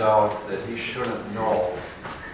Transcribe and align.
out 0.00 0.46
that 0.48 0.60
he 0.66 0.76
shouldn't 0.76 1.34
know. 1.34 1.76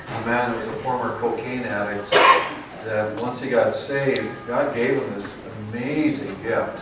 A 0.09 0.27
man 0.27 0.51
that 0.51 0.57
was 0.57 0.67
a 0.67 0.73
former 0.83 1.19
cocaine 1.19 1.63
addict, 1.63 2.11
that 2.11 3.21
once 3.21 3.41
he 3.41 3.49
got 3.49 3.73
saved, 3.73 4.29
God 4.47 4.75
gave 4.75 5.03
him 5.03 5.15
this 5.15 5.43
amazing 5.71 6.35
gift. 6.43 6.79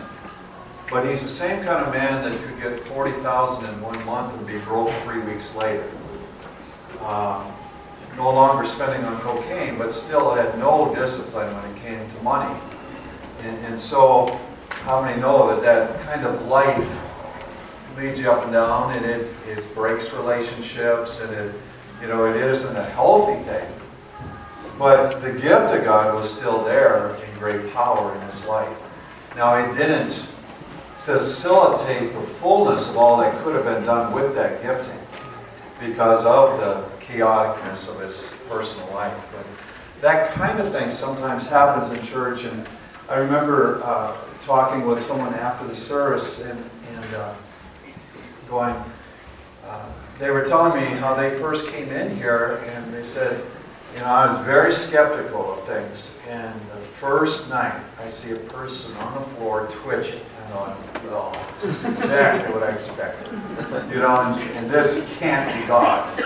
But 0.90 1.08
he's 1.08 1.22
the 1.22 1.28
same 1.28 1.64
kind 1.64 1.86
of 1.86 1.92
man 1.92 2.28
that 2.28 2.38
could 2.42 2.60
get 2.60 2.78
40,000 2.78 3.68
in 3.68 3.80
one 3.80 4.04
month 4.04 4.36
and 4.36 4.46
be 4.46 4.58
broke 4.58 4.90
three 5.04 5.20
weeks 5.20 5.56
later. 5.56 5.88
Um, 7.00 7.50
no 8.16 8.30
longer 8.32 8.64
spending 8.64 9.04
on 9.04 9.18
cocaine, 9.20 9.78
but 9.78 9.92
still 9.92 10.34
had 10.34 10.58
no 10.58 10.94
discipline 10.94 11.52
when 11.54 11.64
it 11.70 11.82
came 11.82 12.08
to 12.10 12.22
money. 12.22 12.60
And, 13.42 13.56
and 13.64 13.78
so, 13.78 14.38
how 14.68 15.02
many 15.02 15.20
know 15.20 15.48
that 15.48 15.62
that 15.62 16.02
kind 16.02 16.26
of 16.26 16.46
life 16.46 17.01
leads 17.96 18.20
you 18.20 18.30
up 18.30 18.44
and 18.44 18.52
down, 18.52 18.96
and 18.96 19.04
it, 19.04 19.28
it 19.48 19.74
breaks 19.74 20.12
relationships, 20.14 21.22
and 21.22 21.32
it, 21.34 21.54
you 22.00 22.08
know, 22.08 22.26
it 22.26 22.36
isn't 22.36 22.76
a 22.76 22.84
healthy 22.84 23.42
thing. 23.44 23.68
But 24.78 25.20
the 25.20 25.32
gift 25.32 25.74
of 25.74 25.84
God 25.84 26.14
was 26.14 26.32
still 26.32 26.64
there 26.64 27.14
in 27.16 27.38
great 27.38 27.72
power 27.72 28.14
in 28.14 28.20
his 28.22 28.46
life. 28.46 28.78
Now, 29.36 29.54
it 29.56 29.76
didn't 29.76 30.32
facilitate 31.04 32.12
the 32.12 32.20
fullness 32.20 32.90
of 32.90 32.96
all 32.96 33.18
that 33.18 33.36
could 33.42 33.54
have 33.54 33.64
been 33.64 33.82
done 33.84 34.12
with 34.12 34.34
that 34.34 34.62
gifting 34.62 34.98
because 35.80 36.24
of 36.24 36.60
the 36.60 37.04
chaoticness 37.04 37.92
of 37.92 38.00
his 38.00 38.40
personal 38.48 38.92
life. 38.94 39.30
But 39.34 39.44
that 40.00 40.30
kind 40.30 40.60
of 40.60 40.70
thing 40.70 40.90
sometimes 40.90 41.48
happens 41.48 41.92
in 41.92 42.04
church. 42.04 42.44
And 42.44 42.66
I 43.08 43.16
remember 43.16 43.80
uh, 43.84 44.16
talking 44.42 44.86
with 44.86 45.04
someone 45.04 45.34
after 45.34 45.66
the 45.66 45.74
service 45.74 46.44
and, 46.44 46.58
and 46.94 47.14
uh, 47.14 47.34
going, 48.52 48.76
uh, 49.66 49.86
they 50.18 50.30
were 50.30 50.44
telling 50.44 50.78
me 50.78 50.86
how 50.98 51.14
they 51.14 51.30
first 51.30 51.68
came 51.70 51.88
in 51.88 52.14
here 52.14 52.62
and 52.66 52.92
they 52.92 53.02
said, 53.02 53.42
you 53.94 54.00
know, 54.00 54.06
I 54.06 54.26
was 54.26 54.44
very 54.44 54.72
skeptical 54.72 55.54
of 55.54 55.62
things. 55.62 56.20
And 56.28 56.54
the 56.54 56.76
first 56.76 57.48
night 57.48 57.80
I 57.98 58.08
see 58.08 58.34
a 58.34 58.38
person 58.50 58.94
on 58.98 59.14
the 59.14 59.20
floor 59.20 59.66
twitching. 59.70 60.20
And 60.44 60.54
I'm 60.54 60.76
well, 61.04 61.34
this 61.62 61.76
is 61.76 61.84
exactly 61.84 62.54
what 62.54 62.62
I 62.62 62.72
expected. 62.72 63.32
You 63.90 64.00
know, 64.00 64.20
and, 64.20 64.50
and 64.56 64.70
this 64.70 65.16
can't 65.18 65.48
be 65.58 65.66
God. 65.66 66.22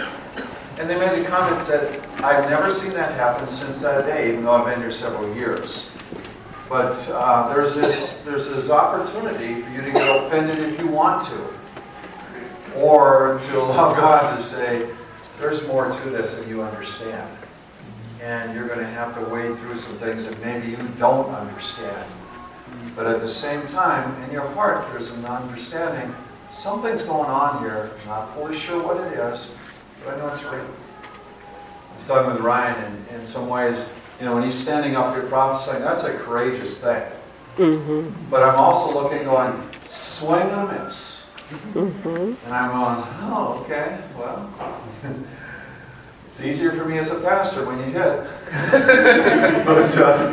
And 0.79 0.91
they 0.91 0.99
made 0.99 1.25
the 1.25 1.29
comment 1.29 1.65
that 1.69 2.07
I've 2.25 2.51
never 2.51 2.71
seen 2.71 2.93
that 2.95 3.15
happen 3.15 3.49
since 3.49 3.81
that 3.83 4.05
day, 4.05 4.33
even 4.33 4.45
though 4.45 4.53
I've 4.53 4.67
been 4.67 4.81
here 4.81 4.91
several 4.91 5.33
years. 5.35 5.97
But 6.69 7.09
uh, 7.11 7.55
there's 7.55 7.77
this 7.77 8.23
there's 8.23 8.51
this 8.51 8.71
opportunity 8.71 9.63
for 9.63 9.71
you 9.71 9.83
to 9.83 9.93
get 9.93 10.25
offended 10.25 10.59
if 10.59 10.81
you 10.81 10.89
want 10.89 11.25
to, 11.29 11.56
or 12.77 13.39
to 13.51 13.61
allow 13.61 13.95
God 13.95 14.37
to 14.37 14.43
say, 14.43 14.89
"There's 15.41 15.67
more 15.67 15.91
to 15.91 16.11
this 16.11 16.37
than 16.37 16.49
you 16.49 16.63
understand," 16.63 17.31
and 18.23 18.55
you're 18.55 18.69
going 18.69 18.81
to 18.81 18.87
have 18.87 19.15
to 19.15 19.25
wade 19.33 19.57
through 19.59 19.77
some 19.79 19.97
things 19.97 20.27
that 20.27 20.45
maybe 20.45 20.69
you 20.69 20.89
don't 20.99 21.35
understand. 21.35 22.07
But 22.95 23.07
at 23.07 23.21
the 23.21 23.29
same 23.29 23.67
time, 23.67 24.23
in 24.25 24.33
your 24.33 24.47
heart, 24.49 24.87
there's 24.91 25.15
an 25.15 25.27
understanding 25.27 26.15
something's 26.51 27.03
going 27.03 27.29
on 27.29 27.61
here. 27.61 27.91
I'm 28.03 28.09
not 28.09 28.35
fully 28.35 28.57
sure 28.57 28.83
what 28.83 28.97
it 28.99 29.13
is, 29.13 29.53
but 30.05 30.15
I 30.15 30.19
know 30.19 30.29
it's 30.29 30.45
real. 30.45 30.65
I 30.65 31.95
was 31.95 32.07
talking 32.07 32.33
with 32.33 32.43
Ryan, 32.43 32.83
and 32.85 33.21
in 33.21 33.27
some 33.27 33.49
ways, 33.49 33.95
you 34.19 34.27
know, 34.27 34.35
when 34.35 34.43
he's 34.43 34.55
standing 34.55 34.97
up 34.97 35.15
here 35.15 35.25
prophesying, 35.25 35.83
that's 35.83 36.05
a 36.05 36.15
courageous 36.15 36.81
thing. 36.83 37.03
Mm-hmm. 37.57 38.31
But 38.31 38.43
I'm 38.43 38.57
also 38.57 38.95
looking, 38.95 39.25
going, 39.25 39.63
swing 39.87 40.43
and 40.43 40.71
a 40.71 40.85
miss. 40.85 41.16
Mm-hmm. 41.49 42.47
And 42.47 42.55
I'm 42.55 42.71
going, 42.73 43.31
oh, 43.31 43.63
okay, 43.63 44.01
well, 44.19 44.53
it's 46.27 46.41
easier 46.41 46.73
for 46.73 46.85
me 46.87 46.99
as 46.99 47.13
a 47.13 47.21
pastor 47.21 47.65
when 47.65 47.79
you 47.79 47.85
hit. 47.85 47.95
but 49.65 49.97
uh, 49.97 50.33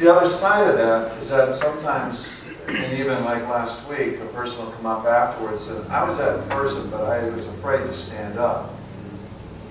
the 0.00 0.12
other 0.12 0.26
side 0.26 0.68
of 0.68 0.76
that 0.76 1.16
is 1.22 1.30
that 1.30 1.54
sometimes, 1.54 2.48
and 2.66 2.98
even 2.98 3.24
like 3.24 3.46
last 3.48 3.88
week, 3.88 4.18
a 4.18 4.26
person 4.26 4.64
will 4.64 4.72
come 4.72 4.86
up 4.86 5.04
afterwards 5.06 5.70
and 5.70 5.86
I 5.92 6.02
was 6.02 6.18
that 6.18 6.48
person, 6.48 6.90
but 6.90 7.04
I 7.04 7.28
was 7.30 7.46
afraid 7.46 7.86
to 7.86 7.94
stand 7.94 8.36
up. 8.36 8.74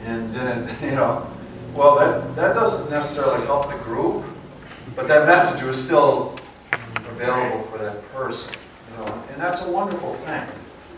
And 0.05 0.33
then, 0.33 0.73
you 0.81 0.91
know, 0.91 1.29
well, 1.75 1.99
that, 1.99 2.35
that 2.37 2.53
doesn't 2.53 2.89
necessarily 2.89 3.45
help 3.45 3.69
the 3.69 3.77
group, 3.79 4.23
but 4.95 5.09
that 5.09 5.27
message 5.27 5.61
was 5.63 5.83
still 5.83 6.39
available 7.09 7.63
for 7.63 7.79
that 7.79 8.01
person, 8.13 8.55
you 8.91 8.97
know, 8.97 9.23
and 9.29 9.41
that's 9.41 9.65
a 9.65 9.71
wonderful 9.71 10.13
thing. 10.13 10.47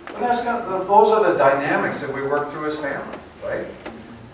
But 0.05 0.19
that's 0.19 0.43
got, 0.43 0.67
those 0.67 1.11
are 1.11 1.31
the 1.31 1.37
dynamics 1.37 2.01
that 2.01 2.13
we 2.13 2.21
work 2.23 2.49
through 2.51 2.67
as 2.67 2.79
family, 2.79 3.17
right? 3.43 3.65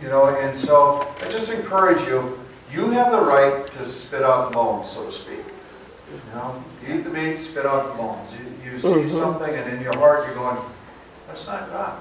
You 0.02 0.10
know, 0.10 0.28
and 0.28 0.56
so 0.56 1.08
I 1.22 1.30
just 1.30 1.54
encourage 1.54 2.06
you, 2.08 2.40
you 2.72 2.90
have 2.92 3.12
the 3.12 3.22
right 3.22 3.70
to 3.74 3.86
spit 3.86 4.24
out 4.24 4.50
the 4.52 4.56
bones, 4.56 4.90
so 4.90 5.06
to 5.06 5.12
speak. 5.12 5.44
You 6.10 6.36
know, 6.36 6.64
eat 6.88 7.04
the 7.04 7.10
meat, 7.10 7.36
spit 7.36 7.66
out 7.66 7.92
the 7.92 8.02
bones. 8.02 8.30
You, 8.34 8.72
you 8.72 8.80
see 8.80 8.88
Mhm. 8.88 9.20
something 9.20 9.54
and 9.54 9.74
in 9.74 9.82
your 9.82 9.96
heart 9.98 10.26
you're 10.26 10.36
going, 10.36 10.58
that's 11.28 11.48
not 11.48 11.70
God. 11.72 11.98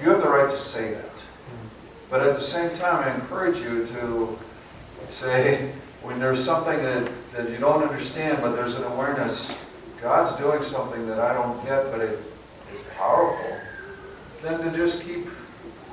You 0.00 0.10
have 0.10 0.22
the 0.22 0.28
right 0.28 0.50
to 0.50 0.58
say 0.58 0.94
that. 0.94 1.04
But 2.10 2.20
at 2.22 2.34
the 2.34 2.40
same 2.40 2.76
time, 2.76 3.04
I 3.08 3.14
encourage 3.14 3.58
you 3.58 3.86
to 3.86 4.38
say, 5.08 5.72
when 6.02 6.18
there's 6.18 6.42
something 6.44 6.76
that, 6.82 7.10
that 7.32 7.50
you 7.50 7.58
don't 7.58 7.82
understand, 7.82 8.38
but 8.42 8.54
there's 8.54 8.78
an 8.78 8.84
awareness, 8.92 9.58
God's 10.00 10.36
doing 10.36 10.62
something 10.62 11.06
that 11.06 11.20
I 11.20 11.32
don't 11.32 11.64
get, 11.64 11.90
but 11.92 12.00
it 12.00 12.18
powerful, 13.02 13.56
then 14.42 14.60
to 14.60 14.76
just 14.76 15.04
keep 15.04 15.26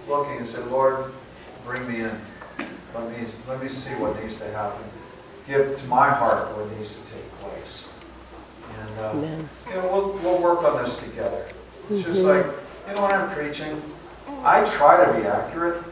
looking 0.08 0.38
and 0.38 0.48
say, 0.48 0.62
Lord, 0.64 1.12
bring 1.66 1.88
me 1.88 2.02
in. 2.02 2.12
Let 2.94 3.10
me, 3.10 3.26
let 3.48 3.62
me 3.64 3.70
see 3.70 3.94
what 3.96 4.22
needs 4.22 4.38
to 4.40 4.50
happen. 4.52 4.84
Give 5.48 5.76
to 5.80 5.88
my 5.88 6.10
heart 6.10 6.56
what 6.56 6.70
needs 6.78 6.96
to 7.00 7.02
take 7.12 7.28
place. 7.40 7.92
And, 8.80 9.00
uh, 9.00 9.14
you 9.70 9.76
know, 9.76 9.88
we'll, 9.92 10.14
we'll 10.24 10.42
work 10.42 10.64
on 10.64 10.84
this 10.84 11.00
together. 11.04 11.46
It's 11.90 12.04
just 12.04 12.22
Mhm. 12.26 12.28
like, 12.46 12.46
you 12.88 12.96
know, 12.96 13.02
when 13.04 13.12
I'm 13.14 13.30
preaching, 13.32 13.82
I 14.44 14.64
try 14.64 15.04
to 15.06 15.14
be 15.20 15.26
accurate. 15.26 15.84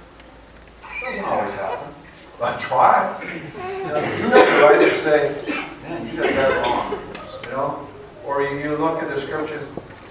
It 0.84 1.06
Doesn't 1.06 1.26
always 1.26 1.54
happen, 1.54 1.94
but 2.40 2.56
I 2.56 2.58
try. 2.60 3.24
You 3.24 3.94
know, 3.94 4.00
you 4.00 4.30
have 4.30 4.32
the 4.32 4.68
right 4.68 4.92
to 4.92 4.98
say, 4.98 5.66
man, 5.84 6.08
you 6.08 6.16
got 6.22 6.28
that 6.28 6.66
wrong, 6.66 7.00
you 7.44 7.50
know? 7.52 7.88
Or 8.26 8.42
you, 8.44 8.58
you 8.60 8.78
look 8.78 9.02
at 9.02 9.10
the 9.10 9.20
scriptures, 9.20 9.66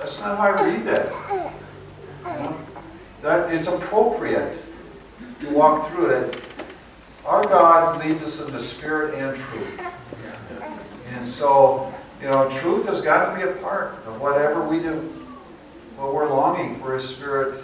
that's 0.07 0.21
not 0.21 0.39
how 0.39 0.45
I 0.45 0.67
read 0.67 0.85
that. 0.85 1.07
You 2.25 2.43
know? 2.45 2.57
That, 3.23 3.53
it's 3.53 3.67
appropriate 3.67 4.57
to 5.41 5.51
walk 5.51 5.89
through 5.91 6.11
it. 6.11 6.41
Our 7.25 7.43
God 7.43 8.05
leads 8.05 8.23
us 8.23 8.47
in 8.47 8.53
the 8.53 8.61
spirit 8.61 9.15
and 9.15 9.37
truth. 9.37 9.81
And 11.11 11.27
so, 11.27 11.93
you 12.21 12.29
know, 12.29 12.49
truth 12.49 12.87
has 12.87 13.01
got 13.01 13.33
to 13.33 13.45
be 13.45 13.51
a 13.51 13.55
part 13.55 13.95
of 14.07 14.21
whatever 14.21 14.63
we 14.69 14.79
do. 14.79 15.13
But 15.97 16.15
we're 16.15 16.29
longing 16.29 16.77
for 16.77 16.95
His 16.95 17.17
Spirit 17.17 17.59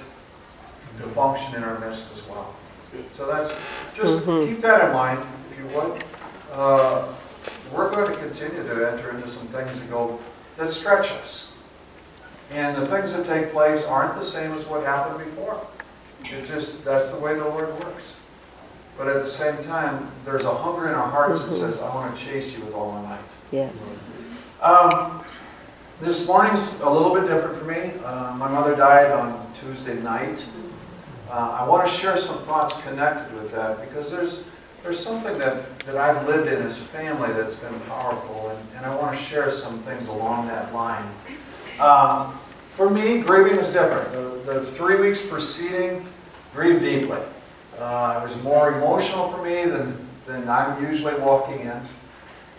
to 0.99 1.07
function 1.07 1.55
in 1.55 1.63
our 1.63 1.79
midst 1.79 2.13
as 2.13 2.27
well. 2.27 2.57
So 3.13 3.27
that's, 3.27 3.57
just 3.95 4.27
Mhm. 4.27 4.49
keep 4.49 4.61
that 4.63 4.87
in 4.87 4.93
mind, 4.93 5.25
if 5.53 5.59
you 5.59 5.67
would. 5.77 6.05
Uh, 6.53 7.05
we're 7.73 7.91
going 7.91 8.13
to 8.13 8.19
continue 8.19 8.65
to 8.65 8.91
enter 8.93 9.11
into 9.11 9.29
some 9.29 9.47
things 9.49 9.81
that 9.81 9.91
go, 9.91 10.19
that 10.57 10.71
stretch 10.71 11.13
us. 11.13 11.52
And 12.53 12.77
the 12.77 12.87
things 12.87 13.17
that 13.17 13.27
take 13.27 13.53
place 13.53 13.85
aren't 13.87 14.15
the 14.15 14.23
same 14.23 14.53
as 14.53 14.67
what 14.67 14.85
happened 14.85 15.19
before. 15.25 15.67
It 16.25 16.47
just, 16.47 16.85
that's 16.85 17.13
the 17.13 17.21
way 17.21 17.35
the 17.35 17.45
Lord 17.45 17.73
works. 17.81 18.21
But 18.99 19.09
at 19.09 19.23
the 19.23 19.29
same 19.29 19.63
time, 19.65 20.11
there's 20.25 20.45
a 20.45 20.55
hunger 20.55 20.89
in 20.89 20.95
our 20.95 21.09
hearts 21.09 21.45
that 21.45 21.53
says, 21.53 21.81
I 21.81 21.95
want 21.95 22.17
to 22.17 22.25
chase 22.25 22.57
you 22.57 22.65
with 22.65 22.75
all 22.75 22.93
my 22.93 23.03
might. 23.03 23.21
Yes. 23.51 23.99
Um, 24.61 25.25
this 26.01 26.27
morning's 26.27 26.81
a 26.83 26.91
little 26.91 27.15
bit 27.15 27.27
different 27.27 27.57
for 27.57 27.65
me. 27.65 27.93
Uh, 28.05 28.35
my 28.37 28.49
mother 28.49 28.77
died 28.77 29.11
on 29.13 29.51
Tuesday 29.55 30.01
night. 30.03 30.47
Uh, 31.31 31.59
I 31.61 31.69
want 31.69 31.89
to 31.89 31.93
share 31.93 32.19
some 32.19 32.37
thoughts 32.39 32.81
connected 32.83 33.35
with 33.35 33.51
that 33.53 33.81
because 33.81 34.13
there's 34.13 34.47
there's 34.83 34.99
something 34.99 35.39
that, 35.39 35.79
that 35.81 35.97
I've 35.97 36.27
lived 36.27 36.49
in 36.49 36.61
as 36.61 36.81
a 36.81 36.85
family 36.85 37.33
that's 37.33 37.55
been 37.55 37.79
powerful, 37.83 38.49
and, 38.49 38.69
and 38.77 38.85
I 38.85 38.97
want 38.97 39.17
to 39.17 39.23
share 39.23 39.49
some 39.53 39.79
things 39.79 40.09
along 40.09 40.49
that 40.49 40.75
line. 40.75 41.09
Um, 41.79 42.37
for 42.73 42.89
me, 42.89 43.21
grieving 43.21 43.59
was 43.59 43.71
different. 43.71 44.11
The, 44.13 44.55
the 44.55 44.63
three 44.63 44.99
weeks 44.99 45.25
preceding, 45.27 46.07
grieved 46.55 46.81
deeply. 46.81 47.21
Uh, 47.79 48.19
it 48.19 48.23
was 48.25 48.43
more 48.43 48.73
emotional 48.73 49.29
for 49.29 49.43
me 49.43 49.67
than, 49.67 49.95
than 50.27 50.49
I'm 50.49 50.83
usually 50.83 51.15
walking 51.17 51.61
in. 51.61 51.83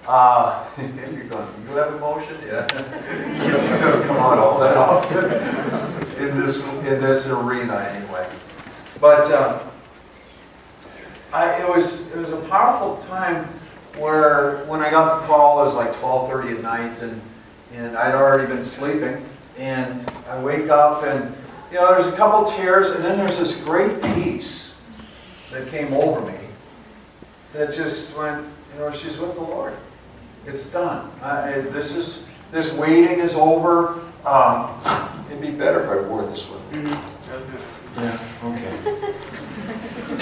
Uh, 0.07 0.63
you're 0.77 1.23
going, 1.25 1.47
you 1.67 1.75
have 1.75 1.95
emotion? 1.95 2.37
Yeah. 2.45 2.67
Yes, 3.43 3.81
don't 3.81 4.05
come 4.05 4.17
on 4.17 4.37
all 4.37 4.59
that 4.59 4.77
often 4.77 5.25
in 6.23 6.39
this, 6.39 6.67
in 6.67 7.01
this 7.01 7.29
arena 7.29 7.75
anyway. 7.77 8.27
But 9.01 9.29
uh, 9.31 9.59
I, 11.33 11.61
it, 11.61 11.67
was, 11.67 12.15
it 12.15 12.19
was 12.19 12.31
a 12.31 12.41
powerful 12.49 12.97
time 13.07 13.45
where 13.97 14.63
when 14.65 14.81
I 14.81 14.91
got 14.91 15.21
the 15.21 15.27
call, 15.27 15.61
it 15.61 15.65
was 15.65 15.75
like 15.75 15.93
12.30 15.93 16.57
at 16.57 16.61
night 16.61 17.01
and, 17.01 17.21
and 17.73 17.97
I'd 17.97 18.13
already 18.13 18.47
been 18.47 18.61
sleeping. 18.61 19.25
And 19.57 20.09
I 20.27 20.41
wake 20.41 20.69
up 20.69 21.03
and, 21.03 21.35
you 21.71 21.77
know, 21.77 21.93
there's 21.93 22.11
a 22.11 22.15
couple 22.15 22.51
tears, 22.51 22.95
and 22.95 23.03
then 23.03 23.17
there's 23.17 23.39
this 23.39 23.63
great 23.63 24.01
peace 24.01 24.81
that 25.51 25.67
came 25.67 25.93
over 25.93 26.21
me 26.21 26.37
that 27.53 27.73
just 27.73 28.17
went, 28.17 28.45
you 28.73 28.79
know, 28.79 28.91
she's 28.91 29.17
with 29.17 29.35
the 29.35 29.41
Lord. 29.41 29.75
It's 30.45 30.69
done. 30.69 31.09
I, 31.21 31.51
this 31.59 31.95
is 31.95 32.29
this 32.51 32.73
waiting 32.73 33.19
is 33.19 33.35
over. 33.35 34.01
Um, 34.25 34.79
it'd 35.29 35.41
be 35.41 35.51
better 35.51 35.83
if 35.83 35.89
I 35.89 36.07
wore 36.07 36.23
this 36.23 36.49
one. 36.49 36.85
Yeah. 37.95 38.19
Okay. 38.43 39.13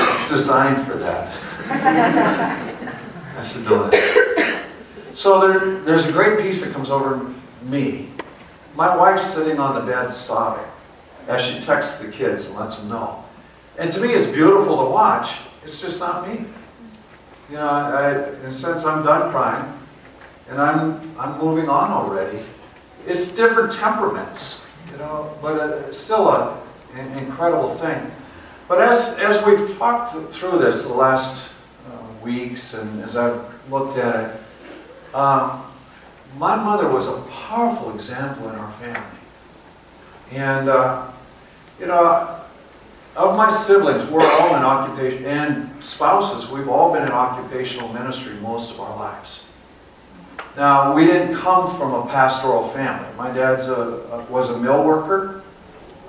it's 0.04 0.30
designed 0.30 0.86
for 0.86 0.98
that. 0.98 1.34
I 3.38 3.44
should 3.46 3.66
know 3.66 3.90
that. 3.90 4.66
So 5.14 5.48
there, 5.48 5.80
there's 5.82 6.08
a 6.08 6.12
great 6.12 6.40
peace 6.40 6.64
that 6.64 6.74
comes 6.74 6.90
over 6.90 7.34
me. 7.64 8.11
My 8.76 8.96
wife's 8.96 9.26
sitting 9.26 9.60
on 9.60 9.76
the 9.76 9.92
bed 9.92 10.12
sobbing 10.14 10.66
as 11.28 11.44
she 11.44 11.60
texts 11.60 12.00
the 12.00 12.12
kids 12.12 12.48
and 12.50 12.58
lets 12.58 12.80
them 12.80 12.90
know. 12.90 13.24
And 13.78 13.92
to 13.92 14.02
me, 14.02 14.10
it's 14.10 14.32
beautiful 14.32 14.86
to 14.86 14.90
watch. 14.92 15.40
It's 15.64 15.82
just 15.82 16.00
not 16.00 16.28
me. 16.28 16.46
You 17.50 17.58
know, 17.58 17.68
I, 17.68 18.30
in 18.40 18.46
a 18.46 18.54
sense, 18.54 18.86
I'm 18.86 19.04
done 19.04 19.32
crying, 19.32 19.72
and 20.50 20.62
I'm 20.62 21.02
I'm 21.20 21.38
moving 21.38 21.68
on 21.70 21.92
already. 21.92 22.44
It's 23.06 23.36
different 23.36 23.74
temperaments, 23.74 24.66
you 24.92 24.98
know, 24.98 25.38
but 25.42 25.60
uh, 25.60 25.88
it's 25.88 25.98
still 25.98 26.30
a, 26.30 26.62
an 26.96 27.18
incredible 27.18 27.68
thing. 27.68 28.10
But 28.70 28.80
as 28.80 29.20
as 29.20 29.46
we've 29.46 29.78
talked 29.78 30.16
through 30.34 30.60
this 30.60 30.88
the 30.88 30.94
last 30.94 31.52
uh, 31.88 32.24
weeks, 32.24 32.74
and 32.74 33.04
as 33.04 33.18
I've 33.18 33.44
looked 33.70 33.98
at 33.98 34.30
it, 34.30 35.16
um, 35.16 35.64
my 36.38 36.56
mother 36.56 36.90
was 36.90 37.08
a 37.08 37.22
powerful 37.30 37.94
example 37.94 38.50
in 38.50 38.56
our 38.56 38.72
family, 38.74 39.20
and 40.32 40.70
uh, 40.70 41.08
you 41.80 41.88
know. 41.88 42.38
Of 43.14 43.36
my 43.36 43.52
siblings, 43.52 44.10
we're 44.10 44.24
all 44.24 44.56
in 44.56 44.62
occupation, 44.62 45.26
and 45.26 45.84
spouses, 45.84 46.50
we've 46.50 46.70
all 46.70 46.94
been 46.94 47.04
in 47.04 47.12
occupational 47.12 47.92
ministry 47.92 48.36
most 48.36 48.72
of 48.72 48.80
our 48.80 48.96
lives. 48.96 49.48
Now, 50.56 50.96
we 50.96 51.06
didn't 51.06 51.36
come 51.36 51.76
from 51.76 51.94
a 51.94 52.06
pastoral 52.10 52.66
family. 52.70 53.10
My 53.18 53.30
dad's 53.30 53.68
a, 53.68 54.26
was 54.30 54.52
a 54.52 54.58
mill 54.60 54.86
worker, 54.86 55.44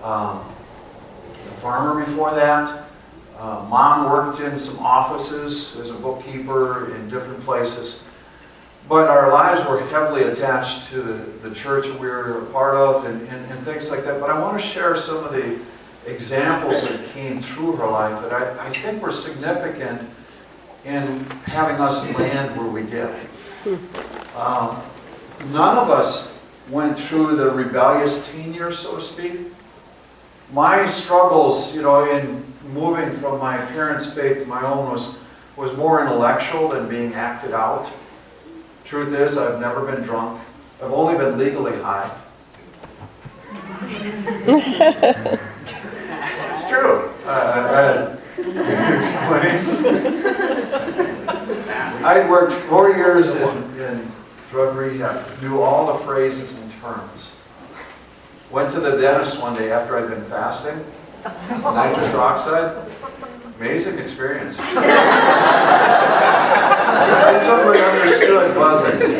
um, 0.04 0.44
a 1.28 1.54
farmer 1.56 2.04
before 2.04 2.32
that. 2.36 2.84
Uh, 3.36 3.66
Mom 3.68 4.08
worked 4.08 4.38
in 4.38 4.56
some 4.56 4.78
offices 4.78 5.80
as 5.80 5.90
a 5.90 5.94
bookkeeper 5.94 6.94
in 6.94 7.10
different 7.10 7.42
places. 7.44 8.06
But 8.88 9.08
our 9.08 9.32
lives 9.32 9.66
were 9.68 9.86
heavily 9.86 10.24
attached 10.24 10.90
to 10.90 11.02
the, 11.02 11.48
the 11.48 11.54
church 11.54 11.86
we 11.86 12.08
were 12.08 12.42
a 12.42 12.46
part 12.46 12.74
of 12.74 13.04
and, 13.04 13.26
and, 13.28 13.50
and 13.50 13.60
things 13.64 13.90
like 13.90 14.04
that. 14.04 14.20
But 14.20 14.30
I 14.30 14.38
want 14.38 14.60
to 14.60 14.66
share 14.66 14.96
some 14.96 15.24
of 15.24 15.32
the 15.32 15.58
examples 16.06 16.86
that 16.88 17.04
came 17.12 17.40
through 17.40 17.76
her 17.76 17.86
life 17.86 18.20
that 18.22 18.32
I, 18.32 18.66
I 18.66 18.70
think 18.70 19.02
were 19.02 19.12
significant 19.12 20.08
in 20.84 21.24
having 21.44 21.80
us 21.80 22.08
land 22.18 22.56
where 22.56 22.66
we 22.66 22.82
did. 22.82 23.14
Um, 24.36 24.82
none 25.52 25.78
of 25.78 25.90
us 25.90 26.42
went 26.68 26.98
through 26.98 27.36
the 27.36 27.50
rebellious 27.50 28.32
teen 28.32 28.52
years, 28.52 28.78
so 28.78 28.96
to 28.96 29.02
speak. 29.02 29.40
My 30.52 30.86
struggles, 30.86 31.74
you 31.74 31.82
know, 31.82 32.10
in 32.10 32.44
moving 32.72 33.10
from 33.12 33.38
my 33.38 33.56
parents' 33.56 34.12
faith 34.12 34.38
to 34.42 34.46
my 34.46 34.62
own 34.66 34.90
was, 34.90 35.16
was 35.56 35.76
more 35.76 36.02
intellectual 36.02 36.68
than 36.68 36.88
being 36.88 37.14
acted 37.14 37.52
out. 37.52 37.90
Truth 38.92 39.14
is, 39.14 39.38
I've 39.38 39.58
never 39.58 39.90
been 39.90 40.02
drunk. 40.02 40.38
I've 40.82 40.92
only 40.92 41.16
been 41.16 41.38
legally 41.38 41.72
high. 41.80 42.14
It's 46.50 46.68
true. 46.68 47.10
Uh, 47.24 48.18
I, 48.36 48.42
explain. 48.94 49.64
I 52.04 52.26
worked 52.28 52.52
four 52.52 52.90
years 52.90 53.34
in, 53.34 53.80
in 53.80 54.12
drug 54.50 54.76
rehab, 54.76 55.40
knew 55.40 55.62
all 55.62 55.86
the 55.86 55.98
phrases 56.04 56.60
and 56.60 56.70
terms. 56.72 57.38
Went 58.50 58.70
to 58.72 58.80
the 58.80 58.98
dentist 58.98 59.40
one 59.40 59.54
day 59.54 59.72
after 59.72 59.96
I'd 59.96 60.10
been 60.10 60.26
fasting, 60.26 60.84
nitrous 61.48 62.14
oxide. 62.14 62.76
Amazing 63.58 63.98
experience. 64.00 64.60
I 67.02 67.34
suddenly 67.34 67.80
understood 67.80 68.54
buzzing. 68.54 69.16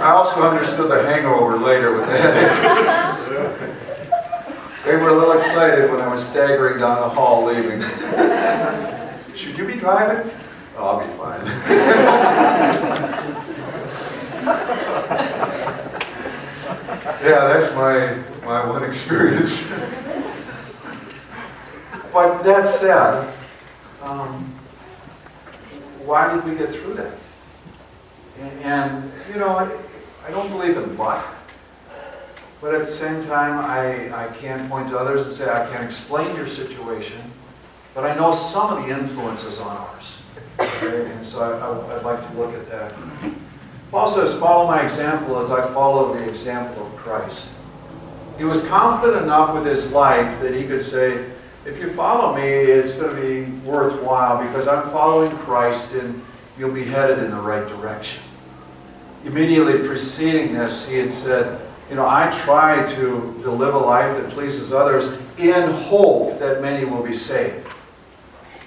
I 0.00 0.10
also 0.12 0.42
understood 0.42 0.90
the 0.90 1.02
hangover 1.04 1.58
later 1.58 1.96
with 1.96 2.06
the 2.06 2.16
headache. 2.16 3.74
They 4.84 4.96
were 4.96 5.08
a 5.10 5.12
little 5.12 5.36
excited 5.36 5.90
when 5.90 6.00
I 6.00 6.08
was 6.08 6.26
staggering 6.26 6.78
down 6.80 7.00
the 7.00 7.08
hall 7.10 7.44
leaving. 7.44 7.82
Should 9.34 9.58
you 9.58 9.66
be 9.66 9.74
driving? 9.74 10.30
Oh, 10.78 10.86
I'll 10.86 11.00
be 11.00 11.06
fine. 11.18 11.44
yeah, 17.22 17.48
that's 17.52 17.74
my, 17.74 18.16
my 18.46 18.66
one 18.66 18.84
experience. 18.84 19.70
but 22.12 22.42
that 22.44 22.64
said, 22.64 23.34
um, 24.02 24.57
why 26.08 26.34
did 26.34 26.42
we 26.44 26.56
get 26.56 26.70
through 26.70 26.94
that? 26.94 27.12
And, 28.40 28.60
and 28.62 29.12
you 29.30 29.38
know, 29.38 29.50
I, 29.50 29.70
I 30.26 30.30
don't 30.30 30.48
believe 30.50 30.76
in 30.78 30.96
luck. 30.96 31.34
But 32.62 32.74
at 32.74 32.80
the 32.80 32.90
same 32.90 33.24
time, 33.26 33.64
I, 33.64 34.24
I 34.24 34.32
can 34.32 34.68
point 34.68 34.88
to 34.88 34.98
others 34.98 35.26
and 35.26 35.32
say, 35.32 35.48
I 35.48 35.68
can't 35.70 35.84
explain 35.84 36.34
your 36.34 36.48
situation, 36.48 37.20
but 37.94 38.04
I 38.04 38.16
know 38.16 38.32
some 38.32 38.76
of 38.76 38.84
the 38.84 38.98
influences 38.98 39.60
on 39.60 39.76
ours. 39.76 40.24
Okay? 40.58 41.10
And 41.12 41.24
so 41.24 41.40
I, 41.42 41.50
I, 41.58 41.98
I'd 41.98 42.04
like 42.04 42.26
to 42.28 42.36
look 42.36 42.54
at 42.54 42.68
that. 42.70 42.94
Paul 43.90 44.08
says, 44.08 44.38
follow 44.40 44.66
my 44.66 44.82
example 44.82 45.38
as 45.38 45.50
I 45.50 45.60
follow 45.72 46.14
the 46.14 46.28
example 46.28 46.86
of 46.86 46.96
Christ. 46.96 47.60
He 48.38 48.44
was 48.44 48.66
confident 48.66 49.24
enough 49.24 49.54
with 49.54 49.66
his 49.66 49.92
life 49.92 50.40
that 50.40 50.54
he 50.54 50.64
could 50.66 50.82
say, 50.82 51.30
if 51.68 51.78
you 51.78 51.90
follow 51.90 52.34
me, 52.34 52.42
it's 52.42 52.96
going 52.96 53.14
to 53.14 53.20
be 53.20 53.52
worthwhile 53.60 54.42
because 54.42 54.66
I'm 54.66 54.88
following 54.88 55.30
Christ 55.36 55.92
and 55.94 56.22
you'll 56.58 56.72
be 56.72 56.84
headed 56.84 57.18
in 57.18 57.30
the 57.30 57.36
right 57.36 57.68
direction. 57.68 58.24
Immediately 59.26 59.86
preceding 59.86 60.54
this, 60.54 60.88
he 60.88 60.96
had 60.96 61.12
said, 61.12 61.60
you 61.90 61.96
know, 61.96 62.08
I 62.08 62.30
try 62.42 62.86
to, 62.94 63.40
to 63.42 63.50
live 63.50 63.74
a 63.74 63.78
life 63.78 64.16
that 64.16 64.30
pleases 64.30 64.72
others 64.72 65.18
in 65.36 65.70
hope 65.70 66.38
that 66.38 66.62
many 66.62 66.86
will 66.86 67.02
be 67.02 67.14
saved. 67.14 67.66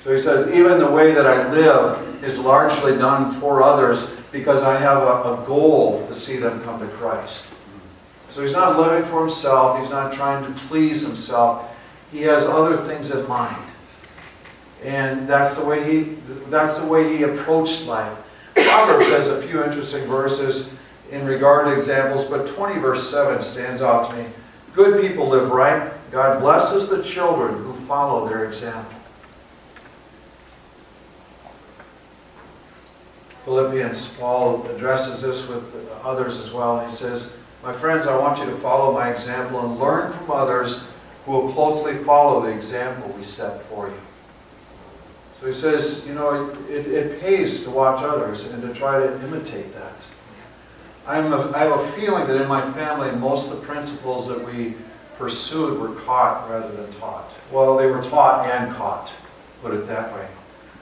So 0.04 0.14
he 0.14 0.20
says, 0.20 0.52
even 0.52 0.78
the 0.78 0.90
way 0.90 1.12
that 1.12 1.26
I 1.26 1.52
live 1.52 2.24
is 2.24 2.38
largely 2.38 2.98
done 2.98 3.32
for 3.32 3.64
others 3.64 4.16
because 4.32 4.62
I 4.62 4.78
have 4.78 5.02
a, 5.02 5.42
a 5.42 5.46
goal 5.48 6.06
to 6.08 6.14
see 6.14 6.38
them 6.38 6.62
come 6.64 6.80
to 6.80 6.88
Christ. 6.88 7.56
So 8.30 8.44
he's 8.44 8.54
not 8.54 8.78
living 8.78 9.10
for 9.10 9.22
himself, 9.22 9.80
he's 9.80 9.90
not 9.90 10.14
trying 10.14 10.46
to 10.46 10.60
please 10.62 11.06
himself. 11.06 11.68
He 12.12 12.22
has 12.24 12.44
other 12.44 12.76
things 12.76 13.12
in 13.12 13.28
mind. 13.28 13.64
And 14.84 15.28
that's 15.28 15.60
the 15.60 15.66
way 15.66 15.84
he 15.84 16.16
that's 16.50 16.80
the 16.80 16.88
way 16.88 17.16
he 17.16 17.24
approached 17.24 17.88
life. 17.88 18.18
Proverbs 18.56 19.08
has 19.10 19.28
a 19.28 19.42
few 19.42 19.64
interesting 19.64 20.06
verses 20.06 20.78
in 21.12 21.26
regard 21.26 21.68
to 21.68 21.74
examples, 21.74 22.30
but 22.30 22.48
20 22.48 22.80
verse 22.80 23.10
7 23.10 23.42
stands 23.42 23.82
out 23.82 24.10
to 24.10 24.16
me. 24.16 24.26
Good 24.74 25.02
people 25.02 25.28
live 25.28 25.52
right. 25.52 25.92
God 26.12 26.42
blesses 26.42 26.90
the 26.90 27.04
children 27.04 27.64
who 27.64 27.74
follow 27.74 28.28
their 28.28 28.46
example. 28.46 28.94
Philippians, 33.46 34.18
Paul 34.18 34.66
addresses 34.68 35.22
this 35.22 35.50
with 35.50 35.90
others 36.04 36.40
as 36.40 36.54
well. 36.54 36.86
He 36.86 36.92
says, 36.92 37.38
My 37.64 37.74
friends, 37.74 38.08
I 38.08 38.18
want 38.18 38.40
you 38.40 38.46
to 38.46 38.56
follow 38.56 38.94
my 38.94 39.12
example 39.12 39.66
and 39.66 39.80
learn 39.80 40.14
from 40.14 40.32
others 40.32 40.91
who 41.26 41.32
will 41.32 41.52
closely 41.52 41.96
follow 42.04 42.42
the 42.42 42.50
example 42.50 43.14
we 43.18 43.24
set 43.24 43.62
for 43.62 43.88
you. 43.88 44.00
So 45.40 45.48
he 45.48 45.54
says, 45.54 46.08
you 46.08 46.14
know, 46.14 46.56
it, 46.70 46.88
it 46.88 47.22
pays 47.22 47.64
to 47.64 47.72
watch 47.72 48.04
others 48.04 48.50
and 48.50 48.62
to 48.62 48.74
try 48.74 49.00
to 49.00 49.24
imitate 49.24 49.74
that. 49.74 49.96
I'm 51.08 51.34
a, 51.34 51.52
I 51.52 51.60
have 51.60 51.80
a 51.80 51.84
feeling 51.84 52.28
that 52.28 52.40
in 52.40 52.48
my 52.48 52.62
family, 52.74 53.12
most 53.12 53.52
of 53.52 53.60
the 53.60 53.66
principles 53.66 54.28
that 54.28 54.46
we 54.46 54.76
pursued 55.18 55.80
were 55.80 55.96
caught 56.02 56.50
rather 56.50 56.72
than 56.72 56.92
taught. 56.94 57.32
Well, 57.52 57.76
they 57.76 57.88
were 57.88 58.04
taught 58.04 58.48
and 58.50 58.74
caught, 58.76 59.16
put 59.62 59.74
it 59.74 59.88
that 59.88 60.14
way. 60.14 60.28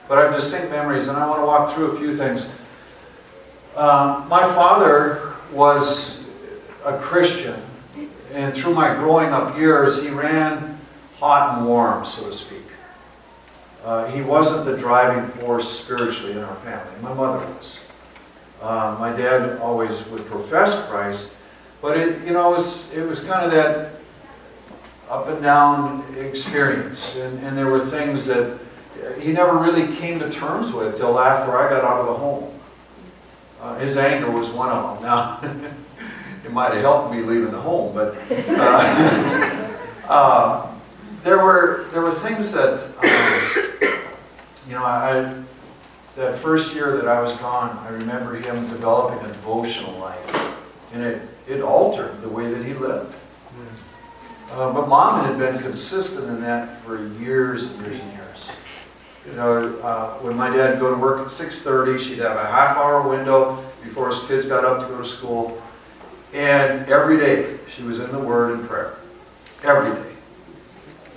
But 0.08 0.18
I 0.18 0.24
have 0.24 0.34
distinct 0.34 0.70
memories, 0.70 1.08
and 1.08 1.16
I 1.16 1.26
want 1.28 1.40
to 1.40 1.46
walk 1.46 1.74
through 1.74 1.92
a 1.92 1.98
few 1.98 2.16
things. 2.16 2.58
Um, 3.76 4.28
my 4.28 4.42
father 4.42 5.34
was 5.52 6.28
a 6.84 6.98
Christian, 6.98 7.60
and 8.32 8.54
through 8.54 8.74
my 8.74 8.94
growing 8.94 9.30
up 9.30 9.56
years, 9.58 10.02
he 10.02 10.10
ran 10.10 10.78
hot 11.18 11.58
and 11.58 11.66
warm, 11.66 12.04
so 12.04 12.28
to 12.28 12.32
speak. 12.32 12.62
Uh, 13.84 14.06
he 14.08 14.22
wasn't 14.22 14.64
the 14.66 14.76
driving 14.76 15.28
force 15.40 15.68
spiritually 15.68 16.32
in 16.32 16.38
our 16.38 16.56
family. 16.56 16.92
My 17.02 17.14
mother 17.14 17.44
was. 17.54 17.88
Uh, 18.60 18.96
my 18.98 19.16
dad 19.16 19.58
always 19.60 20.06
would 20.08 20.26
profess 20.26 20.86
Christ, 20.88 21.40
but 21.80 21.96
it, 21.96 22.26
you 22.26 22.32
know, 22.32 22.52
it 22.52 22.56
was, 22.56 22.92
it 22.92 23.08
was 23.08 23.24
kind 23.24 23.46
of 23.46 23.52
that 23.52 23.92
up 25.08 25.28
and 25.28 25.42
down 25.42 26.04
experience, 26.16 27.18
and, 27.18 27.42
and 27.44 27.56
there 27.56 27.68
were 27.68 27.80
things 27.80 28.26
that 28.26 28.60
he 29.18 29.32
never 29.32 29.56
really 29.56 29.94
came 29.96 30.18
to 30.18 30.30
terms 30.30 30.72
with 30.72 30.96
till 30.96 31.18
after 31.18 31.56
I 31.56 31.70
got 31.70 31.84
out 31.84 32.00
of 32.00 32.06
the 32.06 32.14
home. 32.14 32.52
Uh, 33.60 33.78
his 33.78 33.96
anger 33.96 34.30
was 34.30 34.50
one 34.50 34.70
of 34.70 34.94
them. 34.94 35.02
Now, 35.02 35.40
it 36.44 36.52
might 36.52 36.72
have 36.72 36.82
helped 36.82 37.14
me 37.14 37.20
leaving 37.20 37.50
the 37.50 37.60
home, 37.60 37.94
but 37.94 38.16
uh, 38.30 39.74
uh, 40.08 40.66
there 41.22 41.38
were 41.38 41.86
there 41.92 42.02
were 42.02 42.12
things 42.12 42.52
that 42.52 42.80
um, 42.98 44.14
you 44.66 44.74
know 44.74 44.84
I 44.84 45.34
that 46.16 46.34
first 46.34 46.74
year 46.74 46.96
that 46.96 47.08
I 47.08 47.20
was 47.20 47.36
gone, 47.38 47.78
I 47.78 47.90
remember 47.90 48.34
him 48.34 48.68
developing 48.68 49.24
a 49.24 49.28
devotional 49.28 49.98
life, 49.98 50.56
and 50.92 51.02
it 51.02 51.22
it 51.48 51.60
altered 51.60 52.20
the 52.22 52.28
way 52.28 52.50
that 52.50 52.64
he 52.64 52.74
lived. 52.74 53.14
Uh, 54.52 54.72
but 54.72 54.88
mom 54.88 55.24
had 55.24 55.38
been 55.38 55.62
consistent 55.62 56.28
in 56.28 56.40
that 56.40 56.76
for 56.82 57.06
years 57.18 57.70
and 57.70 57.86
years 57.86 58.00
and 58.00 58.12
years. 58.12 58.56
You 59.24 59.32
know, 59.32 59.78
uh, 59.78 60.14
when 60.14 60.36
my 60.36 60.50
dad 60.50 60.70
would 60.70 60.80
go 60.80 60.90
to 60.92 61.00
work 61.00 61.20
at 61.20 61.30
6:30, 61.30 62.00
she'd 62.00 62.18
have 62.18 62.36
a 62.36 62.46
half 62.46 62.76
hour 62.76 63.06
window 63.06 63.64
before 63.82 64.08
his 64.08 64.22
kids 64.24 64.46
got 64.46 64.64
up 64.64 64.80
to 64.80 64.92
go 64.92 65.00
to 65.00 65.08
school. 65.08 65.62
And 66.32 66.88
every 66.88 67.16
day 67.18 67.58
she 67.68 67.82
was 67.82 68.00
in 68.00 68.12
the 68.12 68.18
Word 68.18 68.58
and 68.58 68.68
prayer. 68.68 68.96
Every 69.64 69.92
day. 69.92 70.10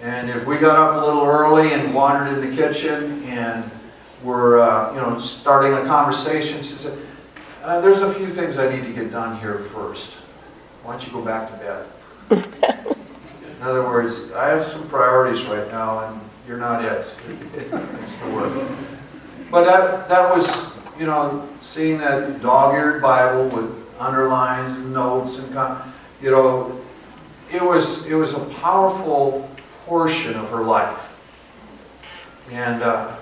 And 0.01 0.29
if 0.29 0.45
we 0.45 0.57
got 0.57 0.75
up 0.75 1.01
a 1.01 1.05
little 1.05 1.25
early 1.25 1.71
and 1.71 1.93
wandered 1.93 2.37
in 2.37 2.49
the 2.49 2.55
kitchen 2.55 3.23
and 3.23 3.69
were, 4.23 4.61
uh, 4.61 4.93
you 4.93 4.99
know, 4.99 5.19
starting 5.19 5.73
a 5.73 5.85
conversation, 5.85 6.57
she 6.57 6.73
said, 6.73 6.97
uh, 7.63 7.79
"There's 7.79 8.01
a 8.01 8.13
few 8.13 8.27
things 8.27 8.57
I 8.57 8.73
need 8.73 8.83
to 8.83 8.91
get 8.91 9.11
done 9.11 9.39
here 9.39 9.55
first. 9.55 10.15
Why 10.83 10.93
don't 10.93 11.05
you 11.07 11.13
go 11.13 11.21
back 11.21 11.49
to 11.51 11.57
bed?" 11.57 11.85
In 13.63 13.69
other 13.69 13.83
words, 13.83 14.33
I 14.33 14.49
have 14.49 14.63
some 14.63 14.89
priorities 14.89 15.45
right 15.45 15.71
now, 15.71 16.05
and 16.05 16.19
you're 16.47 16.57
not 16.57 16.83
it. 16.83 17.17
It's 18.01 18.17
the 18.21 18.29
Word. 18.29 18.67
But 19.49 19.65
that, 19.65 20.09
that 20.09 20.35
was, 20.35 20.79
you 20.99 21.05
know, 21.05 21.47
seeing 21.61 21.99
that 21.99 22.41
dog-eared 22.41 23.01
Bible 23.01 23.47
with 23.49 23.82
underlines 23.99 24.77
and 24.77 24.93
notes 24.93 25.39
and, 25.39 25.53
con- 25.53 25.93
you 26.21 26.31
know, 26.31 26.81
it 27.51 27.61
was, 27.61 28.09
it 28.09 28.15
was 28.15 28.37
a 28.37 28.45
powerful 28.55 29.49
portion 29.85 30.35
of 30.35 30.49
her 30.49 30.61
life. 30.61 31.19
And, 32.51 32.81
uh, 32.81 33.15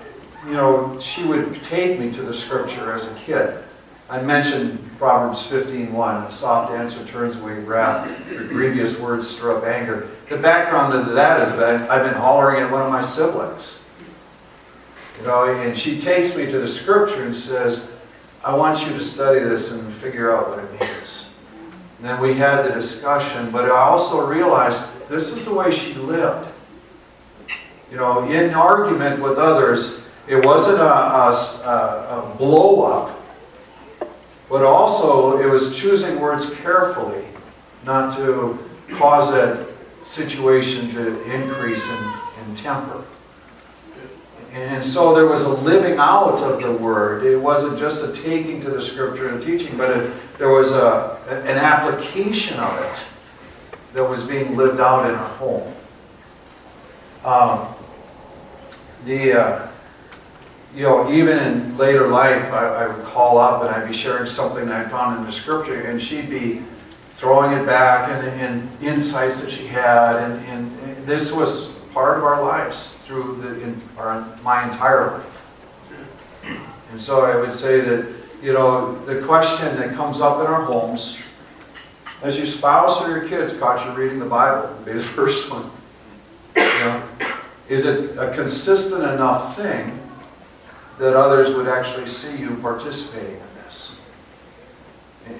you 0.46 0.54
know, 0.54 0.98
she 1.00 1.24
would 1.24 1.62
take 1.62 2.00
me 2.00 2.10
to 2.12 2.22
the 2.22 2.34
scripture 2.34 2.92
as 2.92 3.10
a 3.10 3.14
kid. 3.16 3.62
I 4.08 4.20
mentioned 4.20 4.78
Proverbs 4.98 5.50
15:1, 5.50 6.28
a 6.28 6.30
soft 6.30 6.72
answer 6.72 7.04
turns 7.04 7.40
away 7.40 7.54
wrath, 7.54 8.08
grievous 8.48 9.00
words 9.00 9.26
stir 9.26 9.56
up 9.56 9.64
anger. 9.64 10.08
The 10.28 10.36
background 10.36 10.94
of 10.94 11.14
that 11.14 11.40
is 11.40 11.56
that 11.56 11.90
I've 11.90 12.04
been 12.04 12.20
hollering 12.20 12.62
at 12.62 12.70
one 12.70 12.82
of 12.82 12.92
my 12.92 13.02
siblings. 13.02 13.88
You 15.18 15.26
know, 15.26 15.44
and 15.44 15.76
she 15.76 16.00
takes 16.00 16.36
me 16.36 16.46
to 16.46 16.58
the 16.58 16.68
scripture 16.68 17.22
and 17.24 17.34
says, 17.34 17.91
I 18.44 18.56
want 18.56 18.84
you 18.86 18.92
to 18.94 19.04
study 19.04 19.38
this 19.40 19.70
and 19.70 19.92
figure 19.92 20.34
out 20.34 20.50
what 20.50 20.58
it 20.58 20.72
means. 20.72 21.38
And 21.98 22.08
then 22.08 22.20
we 22.20 22.34
had 22.34 22.64
the 22.64 22.72
discussion, 22.72 23.50
but 23.52 23.66
I 23.66 23.70
also 23.70 24.26
realized 24.26 25.08
this 25.08 25.36
is 25.36 25.44
the 25.44 25.54
way 25.54 25.72
she 25.72 25.94
lived. 25.94 26.48
You 27.90 27.98
know, 27.98 28.28
in 28.28 28.52
argument 28.54 29.22
with 29.22 29.38
others, 29.38 30.08
it 30.26 30.44
wasn't 30.44 30.80
a, 30.80 30.82
a, 30.82 32.32
a 32.32 32.34
blow 32.36 32.82
up, 32.82 33.20
but 34.48 34.64
also 34.64 35.38
it 35.38 35.48
was 35.48 35.76
choosing 35.76 36.18
words 36.20 36.52
carefully, 36.56 37.24
not 37.84 38.16
to 38.16 38.58
cause 38.90 39.32
that 39.32 39.68
situation 40.02 40.90
to 40.94 41.22
increase 41.30 41.88
in, 41.92 42.12
in 42.44 42.54
temper. 42.56 43.04
And 44.52 44.84
so 44.84 45.14
there 45.14 45.26
was 45.26 45.42
a 45.42 45.48
living 45.48 45.98
out 45.98 46.38
of 46.40 46.62
the 46.62 46.72
word. 46.72 47.24
It 47.24 47.38
wasn't 47.38 47.78
just 47.78 48.04
a 48.06 48.22
taking 48.22 48.60
to 48.60 48.70
the 48.70 48.82
scripture 48.82 49.28
and 49.28 49.42
teaching, 49.42 49.78
but 49.78 49.96
it, 49.96 50.12
there 50.38 50.50
was 50.50 50.74
a, 50.74 51.18
an 51.28 51.56
application 51.56 52.58
of 52.60 52.78
it 52.82 53.08
that 53.94 54.04
was 54.04 54.28
being 54.28 54.54
lived 54.54 54.78
out 54.78 55.08
in 55.08 55.14
our 55.14 55.28
home. 55.28 55.72
Um, 57.24 57.74
the, 59.06 59.40
uh, 59.40 59.68
you 60.74 60.82
know, 60.82 61.10
even 61.10 61.38
in 61.38 61.78
later 61.78 62.08
life, 62.08 62.52
I, 62.52 62.84
I 62.84 62.94
would 62.94 63.06
call 63.06 63.38
up 63.38 63.62
and 63.62 63.70
I'd 63.70 63.88
be 63.88 63.96
sharing 63.96 64.26
something 64.26 64.66
that 64.66 64.86
I 64.86 64.88
found 64.88 65.18
in 65.18 65.24
the 65.24 65.32
scripture, 65.32 65.80
and 65.80 66.00
she'd 66.00 66.28
be 66.28 66.62
throwing 67.14 67.58
it 67.58 67.64
back 67.64 68.10
and, 68.10 68.40
and 68.40 68.82
insights 68.82 69.40
that 69.40 69.50
she 69.50 69.66
had, 69.66 70.16
and, 70.16 70.44
and, 70.46 70.80
and 70.80 71.06
this 71.06 71.34
was 71.34 71.72
part 71.94 72.18
of 72.18 72.24
our 72.24 72.42
lives 72.42 73.01
through 73.12 73.36
the, 73.42 73.62
in 73.62 73.78
our, 73.98 74.26
my 74.42 74.64
entire 74.64 75.18
life. 75.18 75.46
And 76.90 77.00
so 77.00 77.26
I 77.26 77.38
would 77.38 77.52
say 77.52 77.80
that, 77.82 78.10
you 78.42 78.54
know, 78.54 78.96
the 79.04 79.20
question 79.20 79.76
that 79.76 79.94
comes 79.94 80.22
up 80.22 80.40
in 80.40 80.46
our 80.46 80.64
homes, 80.64 81.22
as 82.22 82.38
your 82.38 82.46
spouse 82.46 83.02
or 83.02 83.10
your 83.10 83.28
kids 83.28 83.58
caught 83.58 83.84
you 83.84 83.92
reading 83.92 84.18
the 84.18 84.24
Bible, 84.24 84.74
be 84.84 84.92
the 84.92 85.02
first 85.18 85.50
one. 85.50 85.70
You 86.56 86.62
know, 86.62 87.02
is 87.68 87.86
it 87.86 88.16
a 88.16 88.34
consistent 88.34 89.02
enough 89.02 89.56
thing 89.56 90.00
that 90.98 91.14
others 91.14 91.54
would 91.54 91.68
actually 91.68 92.06
see 92.06 92.40
you 92.40 92.56
participating 92.62 93.36
in 93.36 93.62
this? 93.62 94.00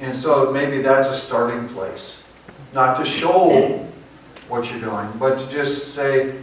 And 0.00 0.14
so 0.14 0.52
maybe 0.52 0.82
that's 0.82 1.08
a 1.08 1.16
starting 1.16 1.68
place. 1.70 2.30
Not 2.74 2.98
to 2.98 3.06
show 3.06 3.88
what 4.48 4.70
you're 4.70 4.80
doing, 4.80 5.08
but 5.18 5.38
to 5.38 5.50
just 5.50 5.94
say, 5.94 6.38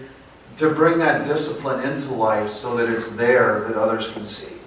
to 0.59 0.69
bring 0.69 0.99
that 0.99 1.25
discipline 1.25 1.87
into 1.87 2.13
life 2.13 2.49
so 2.49 2.75
that 2.75 2.89
it's 2.89 3.13
there 3.13 3.61
that 3.61 3.77
others 3.77 4.11
can 4.11 4.25
see. 4.25 4.57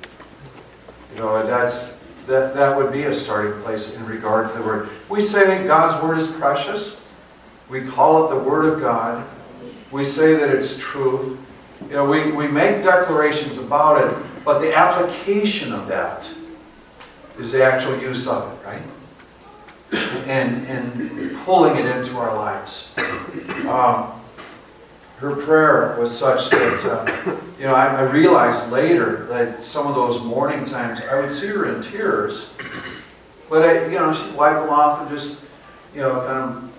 You 1.14 1.20
know, 1.20 1.46
that's 1.46 2.02
that 2.26 2.54
that 2.54 2.76
would 2.76 2.92
be 2.92 3.02
a 3.02 3.14
starting 3.14 3.61
place 3.62 3.94
in 3.96 4.06
regard 4.06 4.49
to 4.49 4.58
the 4.58 4.64
word. 4.64 4.88
We 5.11 5.20
say 5.20 5.66
God's 5.66 6.02
word 6.02 6.18
is 6.18 6.32
precious. 6.32 7.04
We 7.68 7.82
call 7.82 8.26
it 8.26 8.34
the 8.34 8.42
word 8.42 8.72
of 8.72 8.80
God. 8.80 9.28
We 9.90 10.04
say 10.04 10.34
that 10.34 10.49
it's 10.49 10.78
truth. 10.78 11.38
You 11.88 11.94
know, 11.94 12.08
we, 12.08 12.32
we 12.32 12.49
make 12.49 12.82
declarations 12.82 13.58
about 13.58 14.06
it, 14.06 14.44
but 14.44 14.61
the 14.61 14.75
application 14.75 15.72
of 15.72 15.88
that 15.88 16.32
is 17.38 17.52
the 17.52 17.64
actual 17.64 18.00
use 18.00 18.26
of 18.28 18.52
it, 18.52 18.66
right? 18.66 18.82
And, 20.26 20.66
and 20.66 21.37
pulling 21.44 21.76
it 21.76 21.84
into 21.84 22.16
our 22.16 22.34
lives. 22.34 22.94
Um, 23.66 24.22
her 25.23 25.37
prayer 25.37 25.97
was 26.00 26.17
such 26.17 26.50
that, 26.50 26.85
uh, 26.85 27.37
you 27.57 27.64
know, 27.64 27.75
I, 27.76 27.87
I, 27.87 28.02
realized 28.11 28.73
later 28.73 29.25
that 29.26 29.62
some 29.62 29.87
of 29.87 29.95
those 29.95 30.21
morning 30.25 30.64
times, 30.64 31.00
I 31.00 31.21
would 31.21 31.31
see 31.31 31.47
her 31.47 31.73
in 31.73 31.81
tears, 31.81 32.52
but 33.49 33.62
I, 33.62 33.85
you 33.87 33.93
know, 33.93 34.12
she'd 34.12 34.35
wipe 34.35 34.57
them 34.57 34.71
off 34.71 35.00
and 35.00 35.09
just, 35.17 35.45
you 35.95 36.00
know, 36.00 36.14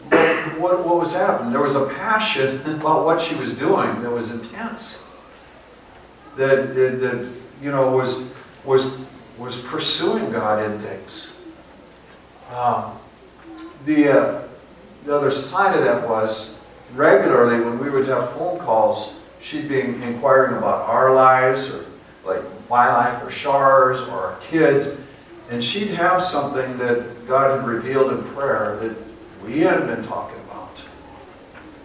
what, 0.10 0.60
what, 0.60 0.86
what 0.86 0.98
was 0.98 1.14
happening? 1.14 1.54
There 1.54 1.62
was 1.62 1.76
a 1.76 1.88
passion 1.88 2.60
about 2.70 3.06
what 3.06 3.22
she 3.22 3.34
was 3.36 3.58
doing 3.58 4.02
that 4.02 4.12
was 4.12 4.32
intense. 4.32 5.08
That, 6.36 6.76
that, 6.76 7.00
that 7.00 7.34
you 7.62 7.72
know, 7.72 7.92
was, 7.96 8.34
was, 8.66 9.06
was 9.38 9.62
pursuing 9.62 10.34
God 10.34 10.70
in 10.70 10.80
things. 10.80 11.46
Um, 12.54 13.00
the, 13.86 14.10
uh, 14.10 14.48
the 15.06 15.16
other 15.16 15.32
side 15.32 15.78
of 15.78 15.86
that 15.86 16.10
was 16.10 16.62
regularly 16.94 17.64
when 17.64 17.80
we 17.80 17.90
would 17.90 18.08
have 18.08 18.32
phone 18.32 18.60
calls, 18.60 19.16
she'd 19.42 19.68
be 19.68 19.82
inquiring 19.82 20.58
about 20.58 20.88
our 20.90 21.14
lives 21.14 21.74
or 21.74 21.86
like 22.26 22.42
my 22.70 22.88
life 22.88 23.24
or 23.24 23.30
Shar's 23.30 24.00
or 24.02 24.12
our 24.12 24.40
kids. 24.40 25.02
And 25.50 25.64
she'd 25.64 25.90
have 25.90 26.24
something 26.24 26.78
that 26.78 27.28
God 27.28 27.60
had 27.60 27.68
revealed 27.68 28.14
in 28.14 28.24
prayer 28.24 28.78
that 28.78 28.96
we 29.44 29.60
hadn't 29.60 29.88
been 29.88 30.04
talking 30.04 30.40
about. 30.46 30.82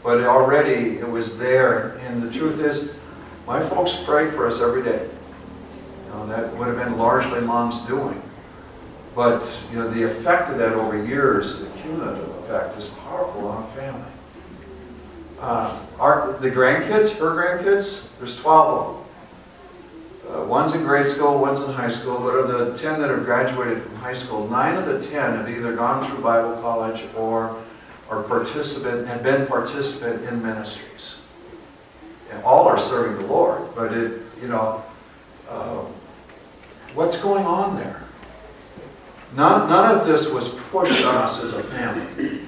But 0.03 0.23
already 0.23 0.99
it 0.99 1.09
was 1.09 1.38
there. 1.38 1.99
And 2.05 2.23
the 2.23 2.31
truth 2.31 2.61
is, 2.61 2.99
my 3.47 3.61
folks 3.61 4.03
prayed 4.05 4.33
for 4.33 4.47
us 4.47 4.62
every 4.62 4.83
day. 4.83 5.09
You 6.07 6.12
know, 6.12 6.27
that 6.29 6.55
would 6.57 6.69
have 6.69 6.77
been 6.77 6.97
largely 6.97 7.41
mom's 7.41 7.83
doing. 7.87 8.23
But 9.15 9.67
you 9.73 9.79
know, 9.79 9.91
the 9.91 10.05
effect 10.05 10.50
of 10.50 10.59
that 10.59 10.75
over 10.75 11.05
years, 11.05 11.69
the 11.69 11.79
cumulative 11.81 12.29
effect, 12.37 12.79
is 12.79 12.91
powerful 12.91 13.49
on 13.49 13.65
a 13.65 13.67
family. 13.69 14.12
Uh, 15.40 15.78
our, 16.00 16.33
the 16.40 16.50
grandkids, 16.50 17.16
her 17.18 17.30
grandkids, 17.30 18.18
there's 18.18 18.40
12 18.40 18.78
of 18.78 18.95
them. 18.95 19.04
Uh, 20.28 20.45
one's 20.45 20.75
in 20.75 20.83
grade 20.83 21.09
school, 21.09 21.38
one's 21.38 21.61
in 21.61 21.73
high 21.73 21.88
school, 21.88 22.18
but 22.18 22.35
of 22.35 22.49
the 22.49 22.76
10 22.76 23.00
that 23.00 23.09
have 23.09 23.25
graduated 23.25 23.83
from 23.83 23.97
high 23.97 24.12
school, 24.12 24.47
nine 24.49 24.76
of 24.76 24.87
the 24.87 25.00
10 25.00 25.37
have 25.37 25.49
either 25.49 25.75
gone 25.75 26.04
through 26.04 26.23
Bible 26.23 26.54
college 26.61 27.04
or 27.16 27.57
are 28.11 28.23
participant, 28.25 29.07
have 29.07 29.23
been 29.23 29.47
participant 29.47 30.26
in 30.28 30.42
ministries. 30.42 31.26
And 32.30 32.42
all 32.42 32.66
are 32.68 32.78
serving 32.78 33.23
the 33.23 33.33
Lord, 33.33 33.75
but 33.75 33.92
it, 33.92 34.21
you 34.42 34.49
know, 34.49 34.85
uh, 35.49 35.85
what's 36.95 37.23
going 37.23 37.47
on 37.47 37.76
there? 37.76 38.02
None, 39.35 39.68
none 39.68 39.97
of 39.97 40.07
this 40.07 40.33
was 40.33 40.54
pushed 40.54 41.04
on 41.04 41.14
us 41.16 41.42
as 41.45 41.54
a 41.54 41.62
family. 41.62 42.48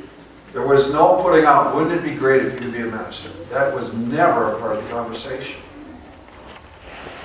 There 0.52 0.66
was 0.66 0.92
no 0.92 1.22
putting 1.22 1.44
out, 1.44 1.74
wouldn't 1.74 1.94
it 1.94 2.02
be 2.02 2.16
great 2.16 2.44
if 2.44 2.54
you 2.54 2.58
could 2.58 2.72
be 2.72 2.80
a 2.80 2.86
minister? 2.86 3.28
That 3.50 3.72
was 3.72 3.94
never 3.94 4.52
a 4.52 4.58
part 4.58 4.76
of 4.76 4.84
the 4.84 4.90
conversation. 4.90 5.60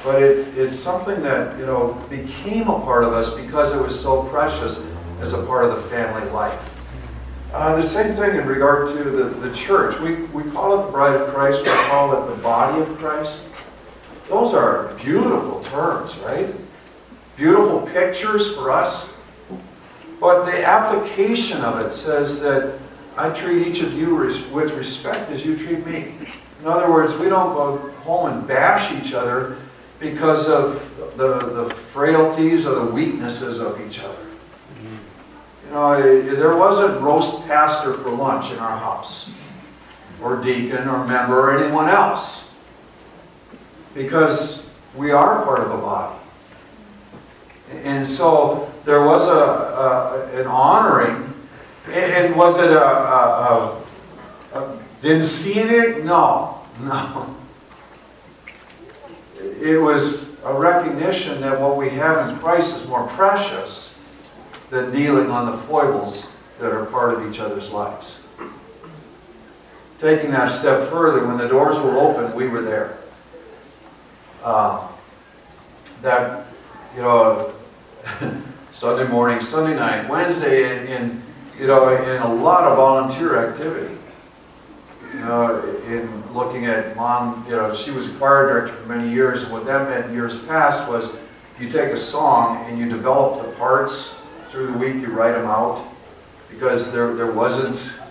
But 0.03 0.21
it, 0.21 0.55
it's 0.55 0.77
something 0.77 1.23
that, 1.23 1.57
you 1.57 1.65
know, 1.65 1.93
became 2.09 2.67
a 2.67 2.79
part 2.81 3.03
of 3.03 3.13
us 3.13 3.33
because 3.33 3.75
it 3.75 3.81
was 3.81 3.99
so 3.99 4.23
precious 4.25 4.87
as 5.21 5.33
a 5.33 5.43
part 5.45 5.65
of 5.65 5.75
the 5.75 5.81
family 5.89 6.29
life. 6.29 6.73
Uh, 7.51 7.75
the 7.75 7.81
same 7.81 8.15
thing 8.15 8.35
in 8.39 8.45
regard 8.45 8.89
to 8.89 9.03
the, 9.03 9.23
the 9.23 9.55
church. 9.55 9.99
We, 9.99 10.25
we 10.25 10.43
call 10.51 10.79
it 10.79 10.85
the 10.85 10.91
bride 10.91 11.19
of 11.19 11.33
Christ, 11.33 11.63
we 11.63 11.71
call 11.87 12.21
it 12.21 12.35
the 12.35 12.41
body 12.43 12.81
of 12.81 12.87
Christ. 12.97 13.47
Those 14.27 14.53
are 14.53 14.93
beautiful 14.95 15.61
terms, 15.61 16.17
right? 16.19 16.53
Beautiful 17.37 17.81
pictures 17.87 18.55
for 18.55 18.71
us. 18.71 19.17
But 20.19 20.45
the 20.45 20.65
application 20.65 21.61
of 21.61 21.79
it 21.79 21.91
says 21.91 22.41
that 22.41 22.77
I 23.17 23.29
treat 23.29 23.67
each 23.67 23.81
of 23.81 23.93
you 23.93 24.17
res- 24.17 24.47
with 24.47 24.77
respect 24.77 25.31
as 25.31 25.45
you 25.45 25.57
treat 25.57 25.85
me. 25.85 26.13
In 26.61 26.67
other 26.67 26.91
words, 26.91 27.17
we 27.17 27.29
don't 27.29 27.53
go 27.53 27.77
home 28.01 28.31
and 28.31 28.47
bash 28.47 28.91
each 28.93 29.13
other 29.13 29.57
because 29.99 30.49
of 30.49 30.95
the, 31.17 31.39
the 31.63 31.65
frailties 31.65 32.65
or 32.65 32.75
the 32.85 32.91
weaknesses 32.91 33.61
of 33.61 33.79
each 33.87 34.03
other. 34.03 34.17
You 35.65 35.71
know, 35.71 36.21
there 36.35 36.55
wasn't 36.55 37.01
roast 37.01 37.47
pastor 37.47 37.93
for 37.93 38.09
lunch 38.09 38.51
in 38.51 38.59
our 38.59 38.77
house, 38.77 39.33
or 40.21 40.41
deacon, 40.41 40.87
or 40.87 41.05
member, 41.05 41.39
or 41.39 41.57
anyone 41.59 41.89
else. 41.89 42.57
Because 43.93 44.73
we 44.95 45.11
are 45.11 45.43
part 45.43 45.61
of 45.61 45.71
a 45.71 45.77
body. 45.77 46.17
And 47.83 48.07
so 48.07 48.71
there 48.85 49.05
was 49.05 49.27
a, 49.29 49.33
a 49.33 50.41
an 50.41 50.47
honoring, 50.47 51.33
and, 51.87 52.11
and 52.11 52.35
was 52.35 52.57
it 52.59 52.71
a, 52.71 52.83
a, 52.83 53.83
a, 54.53 54.59
a 54.59 54.79
didn't 55.01 55.25
see 55.25 55.59
it? 55.59 56.03
No, 56.03 56.61
no. 56.81 57.35
It 59.61 59.81
was 59.81 60.43
a 60.43 60.53
recognition 60.53 61.41
that 61.41 61.59
what 61.59 61.77
we 61.77 61.89
have 61.89 62.29
in 62.29 62.37
Christ 62.37 62.81
is 62.81 62.87
more 62.87 63.07
precious 63.07 64.01
than 64.69 64.91
dealing 64.91 65.29
on 65.29 65.51
the 65.51 65.57
foibles 65.57 66.35
that 66.59 66.71
are 66.71 66.85
part 66.87 67.13
of 67.13 67.29
each 67.29 67.39
other's 67.39 67.71
lives. 67.71 68.27
Taking 69.99 70.31
that 70.31 70.51
step 70.51 70.89
further, 70.89 71.25
when 71.27 71.37
the 71.37 71.47
doors 71.47 71.77
were 71.79 71.97
open, 71.97 72.35
we 72.35 72.47
were 72.47 72.61
there. 72.61 72.97
Uh, 74.43 74.87
that, 76.01 76.47
you 76.95 77.01
know, 77.01 77.53
Sunday 78.71 79.07
morning, 79.09 79.39
Sunday 79.39 79.75
night, 79.75 80.09
Wednesday, 80.09 80.95
in, 80.95 81.23
you 81.59 81.67
know, 81.67 81.89
in 81.89 82.21
a 82.21 82.33
lot 82.33 82.63
of 82.65 82.77
volunteer 82.77 83.47
activity. 83.49 83.95
You 85.13 85.19
know, 85.21 85.63
in 85.87 86.33
looking 86.33 86.65
at 86.65 86.95
mom, 86.97 87.45
you 87.47 87.55
know, 87.55 87.73
she 87.73 87.91
was 87.91 88.11
a 88.11 88.13
choir 88.15 88.47
director 88.49 88.73
for 88.73 88.87
many 88.89 89.09
years, 89.13 89.43
and 89.43 89.51
what 89.53 89.65
that 89.65 89.89
meant 89.89 90.07
in 90.07 90.13
years 90.13 90.41
past 90.43 90.89
was 90.89 91.19
you 91.59 91.69
take 91.69 91.91
a 91.93 91.97
song 91.97 92.65
and 92.65 92.77
you 92.77 92.89
develop 92.89 93.45
the 93.45 93.51
parts 93.53 94.21
through 94.49 94.67
the 94.67 94.77
week, 94.77 94.95
you 94.95 95.07
write 95.07 95.31
them 95.31 95.45
out, 95.45 95.85
because 96.49 96.91
there, 96.91 97.13
there 97.15 97.31
wasn't 97.31 98.01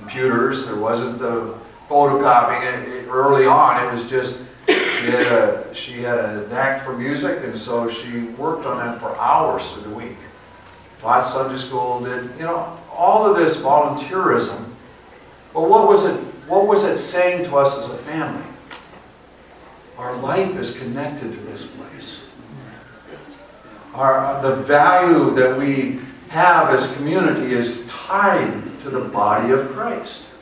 computers, 0.00 0.66
there 0.66 0.76
wasn't 0.76 1.18
the 1.18 1.54
photocopying. 1.88 2.62
It- 2.62 2.88
it- 2.88 2.98
Early 3.08 3.46
on, 3.46 3.82
it 3.86 3.90
was 3.90 4.10
just, 4.10 4.44
she 4.68 5.06
had 5.06 5.26
a, 5.32 5.74
she 5.74 6.02
had 6.02 6.18
a 6.18 6.46
knack 6.48 6.82
for 6.84 6.92
music, 6.92 7.42
and 7.42 7.56
so 7.58 7.88
she 7.88 8.18
worked 8.36 8.66
on 8.66 8.76
that 8.78 9.00
for 9.00 9.16
hours 9.16 9.72
through 9.72 9.90
the 9.90 9.96
week. 9.96 10.16
Taught 11.00 11.24
Sunday 11.24 11.58
school, 11.58 12.00
did, 12.00 12.30
you 12.38 12.44
know, 12.44 12.76
all 12.92 13.30
of 13.30 13.36
this 13.36 13.62
volunteerism. 13.62 14.64
But 15.54 15.68
what 15.68 15.88
was 15.88 16.06
it, 16.06 16.18
what 16.48 16.66
was 16.66 16.84
it 16.84 16.98
saying 16.98 17.44
to 17.46 17.56
us 17.56 17.78
as 17.78 17.94
a 17.94 17.96
family? 17.96 18.44
Our 19.96 20.16
life 20.16 20.56
is 20.56 20.78
connected 20.78 21.32
to 21.32 21.38
this 21.40 21.74
place. 21.74 22.34
Our, 23.94 24.40
the 24.42 24.56
value 24.56 25.34
that 25.34 25.58
we 25.58 26.00
have 26.28 26.70
as 26.70 26.96
community 26.96 27.52
is 27.52 27.86
tied 27.88 28.62
to 28.82 28.90
the 28.90 29.00
body 29.00 29.50
of 29.52 29.68
Christ. 29.70 30.34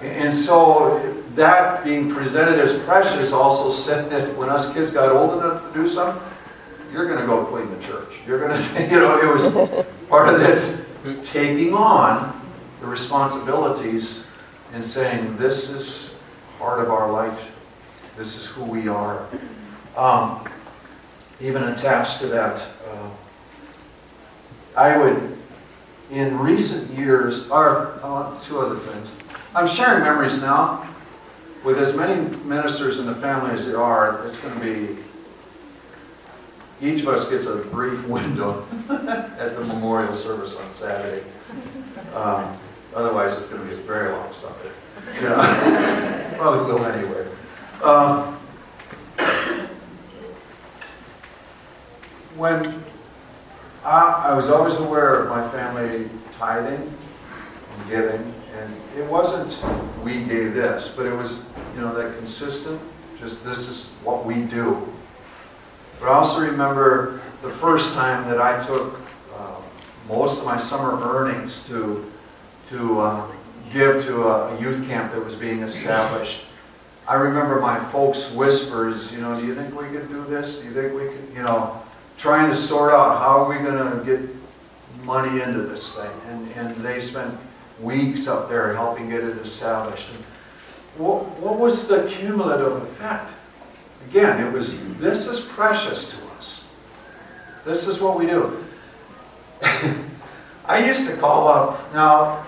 And 0.00 0.34
so 0.34 1.22
that 1.34 1.84
being 1.84 2.10
presented 2.10 2.58
as 2.58 2.78
precious 2.80 3.32
also 3.32 3.70
said 3.70 4.10
that 4.10 4.36
when 4.36 4.48
us 4.48 4.72
kids 4.72 4.90
got 4.90 5.10
old 5.12 5.38
enough 5.38 5.68
to 5.68 5.80
do 5.80 5.88
something, 5.88 6.20
you're 6.92 7.06
going 7.06 7.20
to 7.20 7.26
go 7.26 7.44
clean 7.46 7.70
the 7.70 7.82
church. 7.82 8.12
You're 8.26 8.46
going 8.46 8.62
to, 8.74 8.82
you 8.82 9.00
know, 9.00 9.18
it 9.20 9.32
was 9.32 9.52
part 10.08 10.32
of 10.32 10.40
this 10.40 10.90
taking 11.22 11.74
on 11.74 12.40
the 12.80 12.86
responsibilities 12.86 14.30
and 14.72 14.84
saying, 14.84 15.36
this 15.36 15.70
is 15.70 16.14
part 16.58 16.80
of 16.80 16.90
our 16.90 17.10
life. 17.10 17.56
This 18.16 18.38
is 18.38 18.46
who 18.46 18.64
we 18.64 18.88
are. 18.88 19.26
Um, 19.96 20.46
even 21.40 21.64
attached 21.64 22.20
to 22.20 22.26
that, 22.28 22.70
uh, 22.88 23.10
I 24.76 24.96
would, 24.96 25.36
in 26.10 26.38
recent 26.38 26.90
years, 26.90 27.50
or 27.50 27.98
uh, 28.02 28.38
two 28.40 28.60
other 28.60 28.76
things. 28.76 29.08
I'm 29.54 29.66
sharing 29.66 30.02
memories 30.02 30.40
now. 30.40 30.88
With 31.64 31.78
as 31.78 31.96
many 31.96 32.36
ministers 32.38 32.98
in 32.98 33.06
the 33.06 33.14
family 33.14 33.52
as 33.52 33.66
there 33.66 33.80
are, 33.80 34.26
it's 34.26 34.40
going 34.40 34.54
to 34.54 34.60
be, 34.60 34.98
each 36.82 37.00
of 37.00 37.08
us 37.08 37.30
gets 37.30 37.46
a 37.46 37.56
brief 37.56 38.06
window 38.08 38.66
at 38.90 39.56
the 39.56 39.64
memorial 39.64 40.14
service 40.14 40.56
on 40.56 40.70
Saturday. 40.72 41.24
Um, 42.14 42.58
Otherwise, 42.94 43.38
it's 43.38 43.46
going 43.46 43.62
to 43.62 43.74
be 43.74 43.80
a 43.80 43.84
very 43.84 44.10
long 44.12 44.30
Sunday. 44.34 44.70
Yeah. 45.22 46.34
Probably 46.36 46.74
will 46.74 46.84
anyway. 46.84 47.26
Um, 47.82 48.38
When, 52.36 52.82
I, 53.84 54.28
I 54.30 54.34
was 54.34 54.48
always 54.48 54.78
aware 54.80 55.22
of 55.22 55.28
my 55.28 55.46
family 55.50 56.08
tithing 56.38 56.80
and 56.80 57.88
giving, 57.90 58.34
and 58.56 58.74
it 58.96 59.04
wasn't, 59.04 59.62
we 60.02 60.24
gave 60.24 60.54
this, 60.54 60.94
but 60.96 61.04
it 61.04 61.14
was, 61.14 61.44
you 61.74 61.82
know, 61.82 61.94
that 61.94 62.16
consistent, 62.16 62.80
just 63.20 63.44
this 63.44 63.68
is 63.68 63.90
what 64.02 64.24
we 64.24 64.44
do. 64.44 64.91
But 66.02 66.10
I 66.10 66.14
also 66.14 66.40
remember 66.40 67.20
the 67.42 67.48
first 67.48 67.94
time 67.94 68.28
that 68.28 68.40
I 68.40 68.58
took 68.58 69.00
uh, 69.36 69.54
most 70.08 70.40
of 70.40 70.46
my 70.46 70.58
summer 70.58 71.00
earnings 71.00 71.64
to, 71.68 72.10
to 72.70 73.00
uh, 73.00 73.32
give 73.72 74.04
to 74.06 74.24
a 74.24 74.60
youth 74.60 74.88
camp 74.88 75.12
that 75.12 75.24
was 75.24 75.36
being 75.36 75.60
established. 75.60 76.42
I 77.06 77.14
remember 77.14 77.60
my 77.60 77.78
folks' 77.78 78.32
whispers, 78.32 79.12
you 79.12 79.20
know, 79.20 79.38
do 79.38 79.46
you 79.46 79.54
think 79.54 79.80
we 79.80 79.88
could 79.90 80.08
do 80.08 80.24
this? 80.24 80.58
Do 80.58 80.66
you 80.66 80.72
think 80.72 80.92
we 80.92 81.06
could, 81.06 81.36
you 81.36 81.42
know, 81.44 81.80
trying 82.18 82.50
to 82.50 82.56
sort 82.56 82.92
out 82.92 83.18
how 83.18 83.44
are 83.44 83.48
we 83.48 83.64
going 83.64 83.76
to 83.76 84.04
get 84.04 84.28
money 85.04 85.40
into 85.40 85.62
this 85.62 85.96
thing. 85.96 86.10
And, 86.26 86.50
and 86.56 86.76
they 86.84 87.00
spent 87.00 87.38
weeks 87.80 88.26
up 88.26 88.48
there 88.48 88.74
helping 88.74 89.08
get 89.08 89.22
it 89.22 89.38
established. 89.38 90.10
And 90.10 90.24
what, 90.96 91.38
what 91.38 91.60
was 91.60 91.86
the 91.86 92.08
cumulative 92.08 92.82
effect? 92.82 93.30
Again, 94.08 94.46
it 94.46 94.52
was 94.52 94.96
this 94.98 95.26
is 95.26 95.40
precious 95.40 96.18
to 96.18 96.26
us. 96.36 96.74
This 97.64 97.88
is 97.88 98.00
what 98.00 98.18
we 98.18 98.26
do. 98.26 98.64
I 100.64 100.84
used 100.86 101.08
to 101.10 101.16
call 101.16 101.48
up, 101.48 101.92
now, 101.92 102.46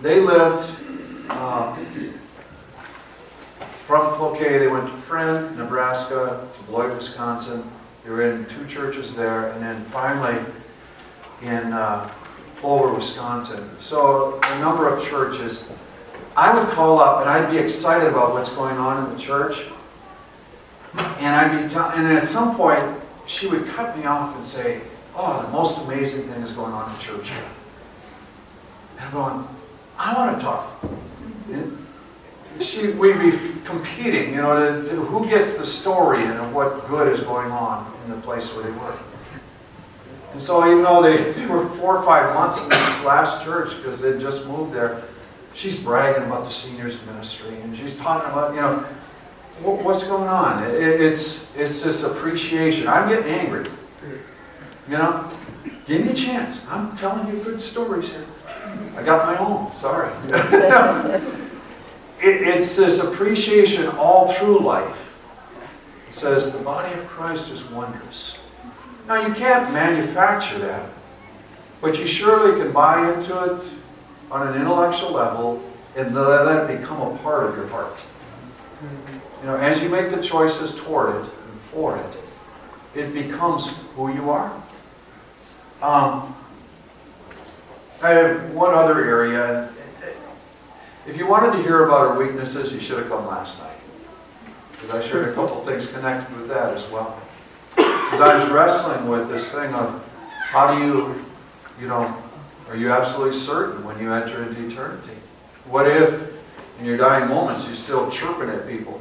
they 0.00 0.20
lived 0.20 0.70
uh, 1.30 1.76
from 3.86 4.14
Cloquet, 4.14 4.58
they 4.58 4.68
went 4.68 4.86
to 4.86 4.92
Friend, 4.92 5.56
Nebraska, 5.56 6.46
to 6.54 6.62
Beloit, 6.64 6.94
Wisconsin. 6.94 7.64
They 8.04 8.10
were 8.10 8.22
in 8.22 8.44
two 8.46 8.66
churches 8.66 9.16
there, 9.16 9.50
and 9.52 9.62
then 9.62 9.80
finally 9.80 10.38
in 11.42 11.72
uh, 11.72 12.10
Wisconsin. 12.62 13.68
So 13.80 14.40
a 14.42 14.58
number 14.60 14.88
of 14.88 15.04
churches. 15.04 15.70
I 16.36 16.56
would 16.56 16.68
call 16.70 17.00
up 17.00 17.20
and 17.20 17.30
I'd 17.30 17.50
be 17.50 17.58
excited 17.58 18.08
about 18.08 18.32
what's 18.32 18.54
going 18.54 18.76
on 18.76 19.04
in 19.04 19.16
the 19.16 19.20
church. 19.20 19.66
And 20.94 21.34
I'd 21.34 21.62
be 21.62 21.68
tell- 21.68 21.90
and 21.90 22.06
at 22.06 22.26
some 22.26 22.54
point 22.56 22.82
she 23.26 23.46
would 23.46 23.68
cut 23.68 23.96
me 23.96 24.06
off 24.06 24.34
and 24.34 24.44
say, 24.44 24.80
"Oh, 25.14 25.42
the 25.42 25.48
most 25.48 25.84
amazing 25.84 26.28
thing 26.28 26.42
is 26.42 26.52
going 26.52 26.72
on 26.72 26.90
in 26.90 26.98
church 26.98 27.28
here." 27.28 27.50
And 28.98 29.06
I'm 29.06 29.12
going, 29.12 29.48
"I 29.98 30.14
want 30.14 30.38
to 30.38 30.44
talk." 30.44 30.78
And 31.50 32.62
she, 32.66 32.90
we'd 32.90 33.20
be 33.20 33.32
competing, 33.64 34.30
you 34.34 34.40
know, 34.40 34.82
to, 34.82 34.88
to 34.88 34.96
who 34.96 35.28
gets 35.28 35.58
the 35.58 35.64
story 35.64 36.24
and 36.24 36.54
what 36.54 36.88
good 36.88 37.12
is 37.12 37.20
going 37.20 37.50
on 37.50 37.92
in 38.04 38.10
the 38.10 38.20
place 38.22 38.54
where 38.54 38.64
they 38.64 38.72
work. 38.72 38.98
And 40.32 40.42
so 40.42 40.66
even 40.68 40.82
though 40.82 41.02
they 41.02 41.46
were 41.48 41.66
four 41.66 41.96
or 41.96 42.04
five 42.04 42.34
months 42.34 42.62
in 42.62 42.70
this 42.70 43.04
last 43.04 43.44
church 43.44 43.76
because 43.76 44.00
they'd 44.00 44.20
just 44.20 44.48
moved 44.48 44.72
there, 44.72 45.02
she's 45.54 45.82
bragging 45.82 46.24
about 46.24 46.44
the 46.44 46.50
seniors 46.50 47.04
ministry 47.06 47.56
and 47.62 47.76
she's 47.76 47.98
talking 47.98 48.30
about, 48.30 48.54
you 48.54 48.60
know, 48.60 48.84
what, 49.62 49.82
what's 49.82 50.06
going 50.06 50.28
on. 50.28 50.64
It, 50.64 51.00
it's, 51.00 51.56
it's 51.56 51.82
this 51.82 52.04
appreciation. 52.04 52.88
I'm 52.88 53.08
getting 53.08 53.30
angry. 53.30 53.66
You 54.88 54.96
know, 54.96 55.30
give 55.86 56.04
me 56.04 56.12
a 56.12 56.14
chance. 56.14 56.66
I'm 56.68 56.96
telling 56.96 57.28
you 57.28 57.42
good 57.42 57.60
stories 57.60 58.10
here. 58.10 58.24
I 58.96 59.02
got 59.02 59.26
my 59.26 59.38
own, 59.38 59.70
sorry. 59.72 60.12
It, 62.20 62.42
it's 62.48 62.76
this 62.76 63.02
appreciation 63.02 63.86
all 63.90 64.32
through 64.32 64.60
life. 64.60 65.16
It 66.08 66.14
says 66.14 66.52
the 66.52 66.64
body 66.64 66.92
of 66.98 67.06
Christ 67.06 67.52
is 67.52 67.62
wondrous. 67.70 68.44
Now, 69.06 69.26
you 69.26 69.32
can't 69.34 69.72
manufacture 69.72 70.58
that, 70.58 70.90
but 71.80 71.98
you 71.98 72.06
surely 72.06 72.60
can 72.60 72.72
buy 72.72 73.12
into 73.12 73.54
it 73.54 73.62
on 74.30 74.48
an 74.48 74.60
intellectual 74.60 75.12
level 75.12 75.62
and 75.96 76.14
let 76.14 76.44
that 76.44 76.80
become 76.80 77.00
a 77.00 77.16
part 77.18 77.50
of 77.50 77.56
your 77.56 77.68
heart. 77.68 77.98
You 79.40 79.46
know, 79.46 79.56
as 79.56 79.82
you 79.82 79.88
make 79.88 80.10
the 80.10 80.22
choices 80.22 80.76
toward 80.76 81.14
it 81.14 81.22
and 81.22 81.60
for 81.60 81.96
it, 81.96 82.16
it 82.94 83.14
becomes 83.14 83.84
who 83.94 84.12
you 84.12 84.30
are. 84.30 84.52
Um, 85.80 86.34
I 88.02 88.10
have 88.10 88.52
one 88.52 88.74
other 88.74 89.04
area. 89.04 89.70
If 91.06 91.16
you 91.16 91.26
wanted 91.26 91.56
to 91.56 91.62
hear 91.62 91.84
about 91.84 92.08
our 92.08 92.18
weaknesses, 92.18 92.72
you 92.72 92.80
should 92.80 92.98
have 92.98 93.08
come 93.08 93.26
last 93.26 93.62
night. 93.62 93.76
Because 94.72 94.90
I 94.90 95.06
shared 95.06 95.28
a 95.28 95.32
couple 95.32 95.60
things 95.62 95.90
connected 95.92 96.36
with 96.36 96.48
that 96.48 96.74
as 96.74 96.88
well. 96.90 97.20
Because 97.76 98.20
I 98.20 98.38
was 98.38 98.50
wrestling 98.50 99.08
with 99.08 99.28
this 99.28 99.52
thing 99.52 99.72
of 99.74 100.04
how 100.50 100.74
do 100.74 100.84
you, 100.84 101.24
you 101.80 101.86
know, 101.86 102.16
are 102.68 102.76
you 102.76 102.90
absolutely 102.90 103.34
certain 103.34 103.84
when 103.84 103.98
you 104.00 104.12
enter 104.12 104.42
into 104.42 104.66
eternity? 104.66 105.14
What 105.66 105.86
if 105.86 106.32
in 106.78 106.86
your 106.86 106.96
dying 106.96 107.28
moments 107.28 107.66
you're 107.66 107.76
still 107.76 108.10
chirping 108.10 108.48
at 108.50 108.66
people? 108.66 109.00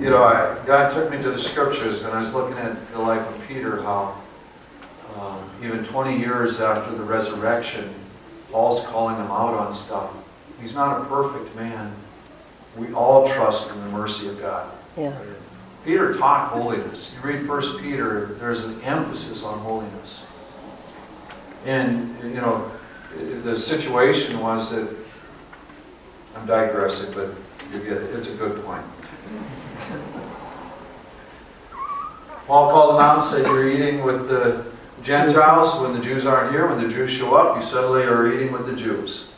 You 0.00 0.10
know, 0.10 0.24
I, 0.24 0.58
God 0.66 0.92
took 0.92 1.10
me 1.10 1.22
to 1.22 1.30
the 1.30 1.38
scriptures 1.38 2.04
and 2.04 2.14
I 2.14 2.20
was 2.20 2.34
looking 2.34 2.58
at 2.58 2.92
the 2.92 2.98
life 2.98 3.26
of 3.28 3.46
Peter, 3.46 3.80
how 3.82 4.20
um, 5.16 5.48
even 5.62 5.84
20 5.84 6.18
years 6.18 6.60
after 6.60 6.94
the 6.94 7.04
resurrection, 7.04 7.94
Paul's 8.50 8.84
calling 8.86 9.16
him 9.16 9.30
out 9.30 9.54
on 9.54 9.72
stuff. 9.72 10.12
He's 10.60 10.74
not 10.74 11.00
a 11.00 11.04
perfect 11.04 11.54
man. 11.54 11.94
We 12.76 12.92
all 12.92 13.28
trust 13.28 13.70
in 13.70 13.80
the 13.82 13.88
mercy 13.90 14.28
of 14.28 14.40
God. 14.40 14.68
Yeah. 14.96 15.16
Peter 15.84 16.14
taught 16.14 16.50
holiness. 16.50 17.14
You 17.14 17.30
read 17.30 17.46
First 17.46 17.78
Peter, 17.80 18.36
there's 18.40 18.64
an 18.64 18.80
emphasis 18.82 19.44
on 19.44 19.58
holiness. 19.60 20.26
And, 21.66 22.16
you 22.22 22.40
know, 22.40 22.70
the 23.42 23.56
situation 23.56 24.40
was 24.40 24.74
that, 24.74 24.94
I'm 26.34 26.46
digressing, 26.46 27.14
but 27.14 27.30
you 27.72 27.78
get 27.78 27.98
it. 27.98 28.14
It's 28.16 28.32
a 28.32 28.36
good 28.36 28.64
point. 28.64 28.84
Paul 32.46 32.70
called 32.70 32.94
them 32.94 33.02
out 33.02 33.16
and 33.16 33.24
said, 33.24 33.46
You're 33.46 33.68
eating 33.68 34.04
with 34.04 34.28
the 34.28 34.64
Gentiles 35.02 35.80
when 35.80 35.94
the 35.94 36.04
Jews 36.04 36.26
aren't 36.26 36.52
here. 36.52 36.66
When 36.68 36.82
the 36.82 36.92
Jews 36.92 37.10
show 37.10 37.34
up, 37.34 37.56
you 37.56 37.64
suddenly 37.64 38.02
are 38.02 38.32
eating 38.32 38.52
with 38.52 38.66
the 38.66 38.76
Jews. 38.76 39.32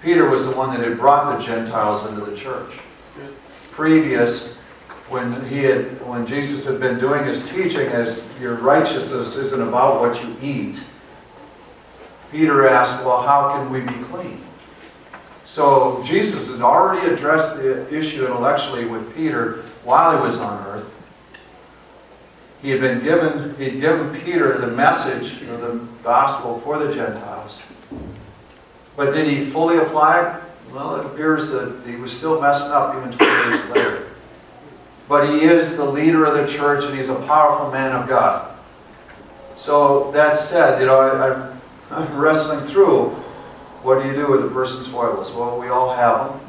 Peter 0.00 0.28
was 0.28 0.48
the 0.48 0.56
one 0.56 0.70
that 0.70 0.86
had 0.86 0.98
brought 0.98 1.38
the 1.38 1.44
Gentiles 1.44 2.06
into 2.06 2.24
the 2.24 2.36
church. 2.36 2.78
Previous, 3.70 4.58
when 5.08 5.44
he 5.46 5.58
had, 5.58 6.00
when 6.06 6.26
Jesus 6.26 6.64
had 6.64 6.80
been 6.80 6.98
doing 6.98 7.24
his 7.24 7.48
teaching, 7.50 7.88
as 7.88 8.30
your 8.40 8.54
righteousness 8.54 9.36
isn't 9.36 9.60
about 9.60 10.00
what 10.00 10.22
you 10.22 10.36
eat, 10.40 10.82
Peter 12.30 12.68
asked, 12.68 13.04
Well, 13.04 13.22
how 13.22 13.54
can 13.54 13.70
we 13.70 13.80
be 13.80 14.04
clean? 14.04 14.40
So 15.50 16.00
Jesus 16.06 16.48
had 16.48 16.60
already 16.60 17.12
addressed 17.12 17.56
the 17.56 17.92
issue 17.92 18.24
intellectually 18.24 18.84
with 18.84 19.12
Peter 19.16 19.64
while 19.82 20.16
he 20.16 20.22
was 20.22 20.38
on 20.38 20.64
earth. 20.68 20.88
He 22.62 22.70
had 22.70 22.80
been 22.80 23.02
given, 23.02 23.56
he 23.56 23.64
had 23.64 23.80
given 23.80 24.20
Peter 24.20 24.58
the 24.58 24.68
message 24.68 25.42
of 25.48 25.60
the 25.60 25.84
gospel 26.04 26.60
for 26.60 26.78
the 26.78 26.94
Gentiles. 26.94 27.64
But 28.94 29.10
did 29.10 29.26
he 29.26 29.44
fully 29.44 29.78
apply 29.78 30.20
it? 30.24 30.42
Well, 30.72 31.00
it 31.00 31.06
appears 31.06 31.50
that 31.50 31.82
he 31.84 31.96
was 31.96 32.16
still 32.16 32.40
messing 32.40 32.70
up 32.70 32.94
even 32.94 33.10
20 33.10 33.48
years 33.48 33.68
later. 33.70 34.06
But 35.08 35.34
he 35.34 35.40
is 35.40 35.76
the 35.76 35.84
leader 35.84 36.26
of 36.26 36.34
the 36.34 36.46
church 36.46 36.84
and 36.84 36.96
he's 36.96 37.08
a 37.08 37.20
powerful 37.26 37.72
man 37.72 37.90
of 37.90 38.08
God. 38.08 38.56
So 39.56 40.12
that 40.12 40.36
said, 40.36 40.80
you 40.80 40.86
know, 40.86 41.00
I, 41.00 41.92
I'm 41.92 42.16
wrestling 42.16 42.60
through 42.68 43.20
what 43.82 44.02
do 44.02 44.08
you 44.08 44.14
do 44.14 44.30
with 44.30 44.44
a 44.44 44.48
person's 44.48 44.88
foibles? 44.88 45.34
Well, 45.34 45.58
we 45.58 45.68
all 45.68 45.94
have 45.94 46.32
them. 46.32 46.40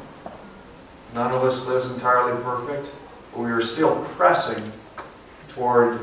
None 1.14 1.32
of 1.32 1.42
us 1.44 1.66
lives 1.66 1.90
entirely 1.90 2.40
perfect, 2.42 2.90
but 3.32 3.40
we 3.40 3.50
are 3.50 3.62
still 3.62 4.02
pressing 4.04 4.72
toward 5.48 6.00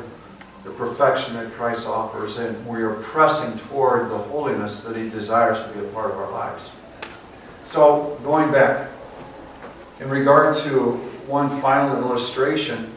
the 0.64 0.72
perfection 0.72 1.36
that 1.36 1.52
Christ 1.54 1.88
offers, 1.88 2.38
and 2.38 2.66
we 2.68 2.82
are 2.82 2.96
pressing 2.96 3.58
toward 3.68 4.10
the 4.10 4.18
holiness 4.18 4.84
that 4.84 4.96
He 4.96 5.10
desires 5.10 5.64
to 5.64 5.70
be 5.74 5.86
a 5.86 5.90
part 5.92 6.12
of 6.12 6.18
our 6.18 6.32
lives. 6.32 6.76
So, 7.66 8.20
going 8.24 8.52
back, 8.52 8.90
in 10.00 10.10
regard 10.10 10.56
to 10.58 10.94
one 11.28 11.50
final 11.50 11.98
illustration, 11.98 12.92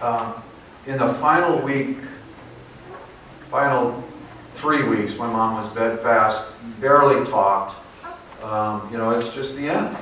uh, 0.00 0.40
in 0.86 0.98
the 0.98 1.08
final 1.08 1.60
week, 1.62 1.98
final 3.48 4.02
three 4.54 4.82
weeks, 4.82 5.18
my 5.18 5.26
mom 5.26 5.56
was 5.56 5.72
bedfast, 5.72 6.57
barely 6.80 7.26
talked. 7.26 7.74
Um, 8.42 8.88
you 8.90 8.98
know, 8.98 9.10
it's 9.10 9.34
just 9.34 9.56
the 9.56 9.68
end. 9.68 9.96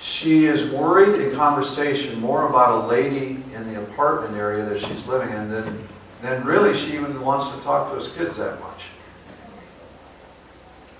She 0.00 0.46
is 0.46 0.70
worried 0.70 1.20
in 1.20 1.36
conversation 1.36 2.20
more 2.20 2.48
about 2.48 2.84
a 2.84 2.86
lady 2.86 3.42
in 3.54 3.72
the 3.72 3.82
apartment 3.82 4.36
area 4.36 4.64
that 4.64 4.80
she's 4.80 5.06
living 5.06 5.34
in 5.34 5.50
than, 5.50 5.88
than 6.22 6.44
really 6.44 6.76
she 6.76 6.94
even 6.94 7.20
wants 7.20 7.54
to 7.54 7.62
talk 7.62 7.90
to 7.90 7.98
us 7.98 8.12
kids 8.16 8.36
that 8.38 8.60
much. 8.60 8.86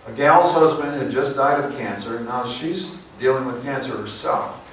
A 0.06 0.12
gal's 0.12 0.52
husband 0.52 1.00
had 1.00 1.10
just 1.10 1.36
died 1.36 1.62
of 1.62 1.76
cancer. 1.76 2.20
Now 2.20 2.46
she's 2.46 3.04
dealing 3.20 3.44
with 3.46 3.62
cancer 3.62 3.96
herself. 3.96 4.64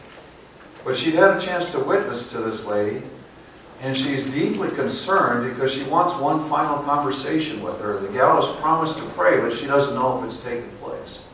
But 0.84 0.98
she'd 0.98 1.16
had 1.16 1.38
a 1.38 1.40
chance 1.40 1.72
to 1.72 1.80
witness 1.80 2.32
to 2.32 2.38
this 2.40 2.66
lady, 2.66 3.02
and 3.86 3.96
she's 3.96 4.26
deeply 4.32 4.72
concerned 4.72 5.48
because 5.48 5.72
she 5.72 5.84
wants 5.84 6.18
one 6.18 6.44
final 6.50 6.80
conversation 6.80 7.62
with 7.62 7.80
her. 7.80 8.00
The 8.00 8.08
gal 8.08 8.42
has 8.42 8.60
promised 8.60 8.98
to 8.98 9.04
pray, 9.10 9.40
but 9.40 9.56
she 9.56 9.68
doesn't 9.68 9.94
know 9.94 10.18
if 10.18 10.26
it's 10.26 10.42
taking 10.42 10.72
place. 10.78 11.32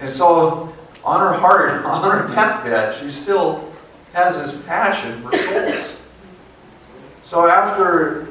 And 0.00 0.10
so 0.10 0.74
on 1.04 1.20
her 1.20 1.34
heart, 1.34 1.84
on 1.84 2.10
her 2.10 2.34
deathbed, 2.34 2.98
she 2.98 3.10
still 3.10 3.70
has 4.14 4.40
this 4.40 4.64
passion 4.64 5.20
for 5.20 5.36
souls. 5.36 6.00
So 7.22 7.48
after, 7.48 8.28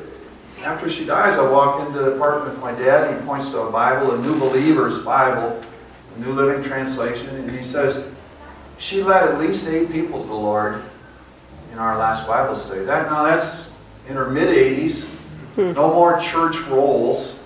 after 0.63 0.89
she 0.89 1.05
dies, 1.05 1.37
I 1.37 1.47
walk 1.47 1.85
into 1.85 1.99
the 1.99 2.15
apartment 2.15 2.53
with 2.53 2.59
my 2.59 2.71
dad. 2.71 3.19
He 3.19 3.23
points 3.23 3.51
to 3.51 3.59
a 3.59 3.71
Bible, 3.71 4.13
a 4.13 4.17
New 4.17 4.39
Believer's 4.39 5.05
Bible, 5.05 5.61
a 6.15 6.19
New 6.19 6.31
Living 6.31 6.63
Translation, 6.63 7.35
and 7.35 7.51
he 7.51 7.63
says, 7.63 8.11
she 8.79 9.03
led 9.03 9.29
at 9.29 9.39
least 9.39 9.69
eight 9.69 9.91
people 9.91 10.23
to 10.23 10.27
the 10.27 10.33
Lord 10.33 10.83
in 11.73 11.79
our 11.79 11.97
last 11.97 12.27
Bible 12.27 12.55
study. 12.55 12.85
That 12.85 13.11
now 13.11 13.23
that's 13.23 13.75
in 14.07 14.15
her 14.15 14.29
mid 14.29 14.47
80s. 14.47 15.09
No 15.57 15.93
more 15.93 16.19
church 16.19 16.61
roles. 16.67 17.39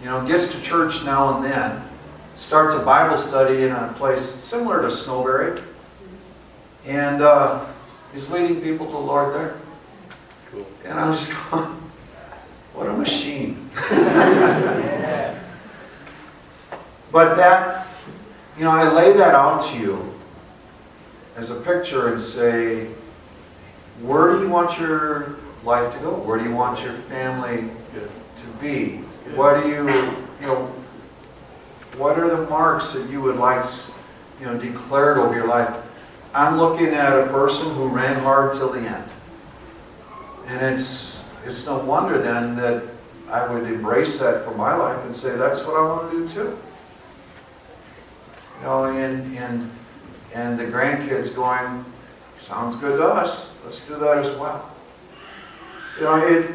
You 0.00 0.06
know, 0.06 0.26
gets 0.26 0.52
to 0.52 0.62
church 0.62 1.04
now 1.04 1.36
and 1.36 1.44
then 1.44 1.82
starts 2.36 2.74
a 2.74 2.84
Bible 2.84 3.16
study 3.16 3.64
in 3.64 3.72
a 3.72 3.92
place 3.96 4.22
similar 4.22 4.80
to 4.82 4.88
Snowberry, 4.88 5.62
and 6.86 7.22
uh, 7.22 7.66
he's 8.12 8.30
leading 8.30 8.60
people 8.60 8.86
to 8.86 8.92
the 8.92 8.98
Lord 8.98 9.34
there. 9.34 9.56
Cool. 10.50 10.66
And 10.84 10.98
I'm 10.98 11.12
just 11.12 11.34
going, 11.50 11.66
what 12.74 12.88
a 12.88 12.92
machine. 12.94 13.70
but 17.12 17.36
that, 17.36 17.86
you 18.56 18.64
know, 18.64 18.70
I 18.70 18.92
lay 18.92 19.12
that 19.12 19.34
out 19.34 19.64
to 19.70 19.78
you 19.78 20.14
as 21.36 21.50
a 21.50 21.60
picture 21.60 22.12
and 22.12 22.20
say, 22.20 22.88
where 24.00 24.32
do 24.32 24.42
you 24.42 24.48
want 24.48 24.78
your 24.80 25.36
life 25.64 25.92
to 25.94 26.00
go? 26.00 26.14
Where 26.14 26.38
do 26.38 26.44
you 26.44 26.54
want 26.54 26.82
your 26.82 26.92
family 26.92 27.68
to 27.94 28.60
be? 28.60 28.96
What 29.34 29.62
do 29.62 29.68
you, 29.68 29.88
you 30.40 30.46
know, 30.46 30.66
what 31.96 32.18
are 32.18 32.28
the 32.28 32.48
marks 32.48 32.94
that 32.94 33.10
you 33.10 33.20
would 33.20 33.36
like, 33.36 33.64
you 34.40 34.46
know, 34.46 34.58
declared 34.58 35.18
over 35.18 35.34
your 35.34 35.46
life? 35.46 35.74
I'm 36.34 36.56
looking 36.58 36.88
at 36.88 37.18
a 37.18 37.26
person 37.26 37.74
who 37.74 37.88
ran 37.88 38.18
hard 38.20 38.54
till 38.54 38.72
the 38.72 38.80
end. 38.80 39.04
And 40.46 40.64
it's, 40.64 41.28
it's 41.46 41.66
no 41.66 41.78
wonder 41.78 42.20
then 42.20 42.56
that 42.56 42.84
I 43.28 43.52
would 43.52 43.70
embrace 43.70 44.18
that 44.20 44.44
for 44.44 44.54
my 44.54 44.74
life 44.74 45.04
and 45.04 45.14
say, 45.14 45.36
that's 45.36 45.64
what 45.66 45.76
I 45.76 45.82
want 45.82 46.10
to 46.10 46.18
do 46.18 46.28
too. 46.28 46.58
You 48.58 48.64
know, 48.64 48.84
and, 48.84 49.36
and, 49.36 49.70
and 50.34 50.58
the 50.58 50.64
grandkids 50.64 51.34
going, 51.34 51.84
sounds 52.52 52.76
good 52.76 52.98
to 52.98 53.04
us, 53.06 53.50
let's 53.64 53.88
do 53.88 53.96
that 53.98 54.18
as 54.18 54.36
well. 54.36 54.70
You 55.96 56.02
know, 56.04 56.16
it, 56.16 56.50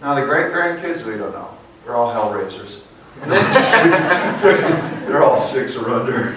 now 0.00 0.14
the 0.14 0.24
great 0.24 0.50
grandkids, 0.50 1.04
we 1.04 1.18
don't 1.18 1.32
know. 1.32 1.50
They're 1.84 1.94
all 1.94 2.10
hell 2.10 2.32
raisers. 2.32 2.86
They're 3.20 5.22
all 5.22 5.38
six 5.38 5.76
or 5.76 5.90
under. 5.90 6.34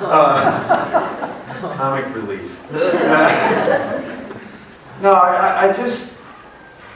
Uh, 0.00 1.76
comic 1.76 2.12
relief. 2.14 2.60
No, 5.02 5.12
I, 5.12 5.68
I- 5.68 5.72
just, 5.74 6.20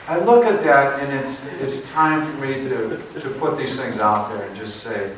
I 0.07 0.19
look 0.19 0.45
at 0.45 0.63
that 0.63 0.99
and 1.01 1.13
it's, 1.19 1.45
it's 1.61 1.87
time 1.91 2.25
for 2.25 2.41
me 2.41 2.53
to, 2.67 2.97
to 3.19 3.29
put 3.31 3.57
these 3.57 3.79
things 3.79 3.99
out 3.99 4.29
there 4.31 4.47
and 4.47 4.55
just 4.55 4.77
say, 4.77 5.11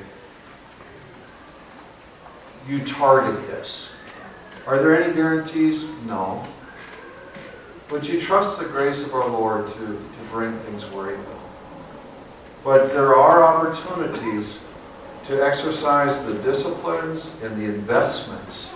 you 2.67 2.83
target 2.83 3.39
this. 3.47 4.00
Are 4.67 4.79
there 4.79 5.01
any 5.01 5.13
guarantees? 5.13 5.91
No. 6.03 6.45
Would 7.89 8.07
you 8.07 8.21
trust 8.21 8.59
the 8.59 8.65
grace 8.65 9.05
of 9.05 9.13
our 9.13 9.27
Lord 9.27 9.67
to, 9.67 9.79
to 9.79 10.29
bring 10.31 10.53
things 10.59 10.83
where 10.91 11.11
He 11.11 11.17
will? 11.17 11.41
But 12.63 12.89
there 12.93 13.15
are 13.15 13.43
opportunities 13.43 14.71
to 15.25 15.43
exercise 15.43 16.25
the 16.25 16.35
disciplines 16.35 17.41
and 17.41 17.59
the 17.59 17.65
investments 17.65 18.75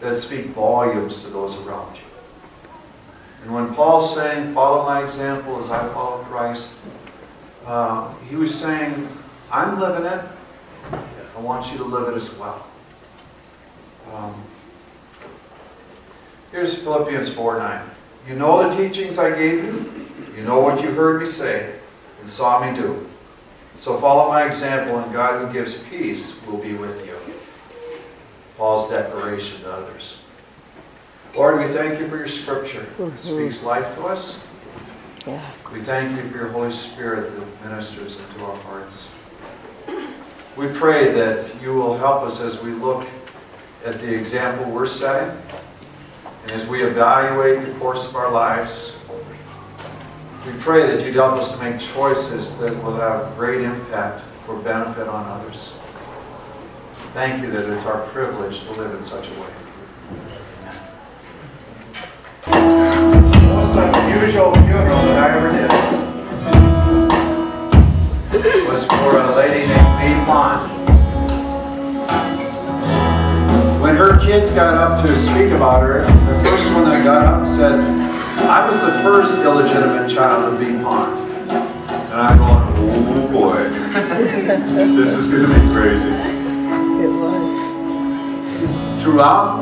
that 0.00 0.16
speak 0.16 0.46
volumes 0.46 1.22
to 1.22 1.30
those 1.30 1.60
around 1.66 1.96
you. 1.96 2.02
And 3.42 3.54
when 3.54 3.74
Paul's 3.74 4.14
saying, 4.14 4.54
follow 4.54 4.84
my 4.84 5.02
example 5.02 5.58
as 5.58 5.70
I 5.70 5.88
follow 5.92 6.22
Christ, 6.24 6.78
uh, 7.66 8.12
he 8.28 8.36
was 8.36 8.54
saying, 8.54 9.08
I'm 9.50 9.80
living 9.80 10.04
it. 10.04 10.24
I 11.36 11.40
want 11.40 11.70
you 11.72 11.78
to 11.78 11.84
live 11.84 12.14
it 12.14 12.16
as 12.16 12.36
well. 12.36 12.66
Here's 16.52 16.80
Philippians 16.82 17.34
4 17.34 17.58
9. 17.58 17.90
You 18.28 18.36
know 18.36 18.68
the 18.68 18.76
teachings 18.76 19.18
I 19.18 19.36
gave 19.36 19.64
you. 19.64 20.06
You 20.36 20.44
know 20.44 20.60
what 20.60 20.82
you 20.82 20.92
heard 20.92 21.20
me 21.20 21.26
say 21.26 21.74
and 22.20 22.30
saw 22.30 22.64
me 22.64 22.76
do. 22.76 23.08
So 23.76 23.96
follow 23.96 24.28
my 24.28 24.46
example, 24.46 24.98
and 24.98 25.12
God 25.12 25.44
who 25.44 25.52
gives 25.52 25.82
peace 25.84 26.40
will 26.46 26.58
be 26.58 26.74
with 26.74 27.04
you. 27.04 27.16
Paul's 28.56 28.88
declaration 28.90 29.60
to 29.62 29.72
others. 29.72 30.20
Lord, 31.34 31.58
we 31.58 31.66
thank 31.66 31.98
you 31.98 32.08
for 32.08 32.16
your 32.16 32.28
scripture. 32.28 32.82
It 32.82 32.98
mm-hmm. 32.98 33.16
speaks 33.16 33.64
life 33.64 33.94
to 33.96 34.04
us. 34.04 34.46
Yeah. 35.26 35.44
We 35.72 35.80
thank 35.80 36.16
you 36.16 36.28
for 36.28 36.36
your 36.36 36.48
Holy 36.48 36.72
Spirit 36.72 37.34
that 37.34 37.64
ministers 37.64 38.20
into 38.20 38.44
our 38.44 38.56
hearts. 38.58 39.10
We 40.56 40.68
pray 40.68 41.12
that 41.12 41.56
you 41.62 41.74
will 41.74 41.96
help 41.96 42.22
us 42.24 42.40
as 42.40 42.62
we 42.62 42.72
look 42.72 43.06
at 43.84 44.00
the 44.00 44.14
example 44.14 44.70
we're 44.70 44.86
setting 44.86 45.34
as 46.52 46.68
we 46.68 46.82
evaluate 46.82 47.66
the 47.66 47.72
course 47.78 48.10
of 48.10 48.16
our 48.16 48.30
lives. 48.30 48.98
We 50.46 50.52
pray 50.58 50.86
that 50.86 51.02
you'd 51.02 51.14
help 51.14 51.38
us 51.38 51.56
to 51.56 51.62
make 51.62 51.80
choices 51.80 52.58
that 52.58 52.74
will 52.84 52.96
have 52.96 53.34
great 53.38 53.62
impact 53.62 54.22
for 54.44 54.56
benefit 54.56 55.08
on 55.08 55.24
others. 55.24 55.78
Thank 57.14 57.42
you 57.42 57.50
that 57.52 57.72
it's 57.72 57.86
our 57.86 58.02
privilege 58.08 58.64
to 58.64 58.72
live 58.72 58.94
in 58.94 59.02
such 59.02 59.28
a 59.28 59.30
way. 59.30 59.46
Amen. 62.48 63.22
Most 63.48 63.76
unusual 63.76 64.52
funeral 64.52 65.02
that 65.06 65.30
I 65.30 65.36
ever 65.36 65.52
did 65.52 65.72
was 68.68 68.86
for 68.86 69.16
a 69.16 69.36
lady 69.36 69.66
named 69.66 69.98
Bee 70.00 70.24
Pond. 70.26 70.70
When 73.80 73.96
her 73.96 74.18
kids 74.20 74.50
got 74.50 74.74
up 74.74 75.02
to 75.02 75.16
speak 75.16 75.50
about 75.52 75.82
her, 75.82 76.21
one 76.82 76.90
that 76.90 77.04
got 77.04 77.24
up 77.24 77.46
said, 77.46 77.78
I 77.78 78.68
was 78.68 78.80
the 78.80 78.90
first 79.02 79.34
illegitimate 79.38 80.10
child 80.10 80.58
to 80.58 80.58
Bee 80.58 80.82
Pond. 80.82 81.30
And 81.48 82.12
I'm 82.12 82.38
going, 82.38 82.62
oh 83.08 83.28
boy, 83.30 83.68
this 84.96 85.14
is 85.14 85.30
going 85.30 85.44
to 85.44 85.48
be 85.48 85.72
crazy. 85.72 86.08
It 86.08 87.08
was. 87.08 89.02
Throughout, 89.02 89.60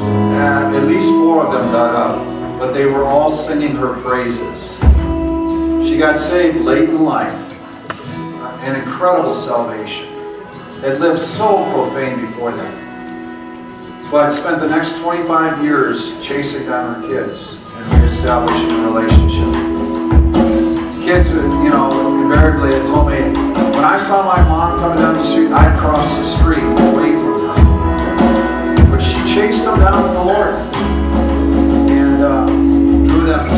and 0.00 0.74
at 0.74 0.84
least 0.84 1.06
four 1.06 1.46
of 1.46 1.52
them 1.52 1.70
got 1.70 1.94
up, 1.94 2.58
but 2.58 2.72
they 2.72 2.86
were 2.86 3.04
all 3.04 3.30
singing 3.30 3.76
her 3.76 3.94
praises. 4.00 4.78
She 5.88 5.96
got 5.96 6.18
saved 6.18 6.58
late 6.58 6.88
in 6.88 7.04
life, 7.04 7.36
an 8.62 8.80
incredible 8.80 9.32
salvation. 9.32 10.06
Had 10.80 11.00
lived 11.00 11.20
so 11.20 11.64
profane 11.72 12.20
before 12.20 12.52
them. 12.52 12.87
I'd 14.10 14.32
spent 14.32 14.60
the 14.60 14.68
next 14.68 15.02
25 15.02 15.62
years 15.62 16.20
chasing 16.22 16.66
down 16.66 17.02
her 17.02 17.08
kids 17.08 17.62
and 17.62 18.02
reestablishing 18.02 18.70
a 18.70 18.88
relationship. 18.88 19.52
Kids, 21.04 21.32
you 21.34 21.68
know, 21.68 22.22
invariably 22.22 22.72
had 22.72 22.86
told 22.86 23.08
me, 23.08 23.20
when 23.20 23.84
I 23.84 23.98
saw 23.98 24.24
my 24.24 24.42
mom 24.48 24.80
coming 24.80 24.98
down 24.98 25.14
the 25.14 25.22
street, 25.22 25.52
I'd 25.52 25.78
cross 25.78 26.16
the 26.16 26.24
street 26.24 26.64
away 26.64 27.12
from 27.12 27.48
her. 27.48 28.90
But 28.90 29.00
she 29.00 29.18
chased 29.34 29.66
them 29.66 29.78
down 29.78 30.02
to 30.02 30.08
the 30.08 30.24
Lord 30.24 30.54
and 31.92 32.22
uh, 32.22 32.46
drew 32.46 33.26
them 33.26 33.46
to, 33.46 33.54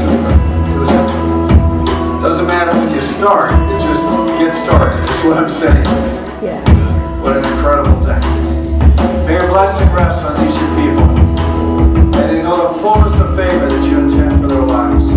to 0.75 0.81
Him. 0.93 2.23
Doesn't 2.23 2.47
matter 2.47 2.73
when 2.73 2.93
you 2.93 3.01
start, 3.01 3.53
it 3.53 3.81
just 3.87 4.05
get 4.39 4.53
started, 4.53 5.09
is 5.11 5.25
what 5.25 5.39
I'm 5.39 5.49
saying. 5.49 5.85
Yeah. 6.43 6.61
What 7.23 7.37
an 7.37 7.45
incredible 7.45 7.95
thing. 7.95 8.00
May 8.00 8.00
your 8.00 8.00
blessing 9.51 9.91
rests 9.93 10.23
on 10.23 10.47
these 10.47 10.55
your 10.55 10.71
people. 10.79 11.11
May 12.15 12.35
they 12.35 12.43
know 12.43 12.73
the 12.73 12.79
fullness 12.79 13.19
of 13.19 13.35
favor 13.35 13.67
that 13.67 13.83
you 13.83 13.99
intend 13.99 14.41
for 14.41 14.47
their 14.47 14.63
lives. 14.63 15.11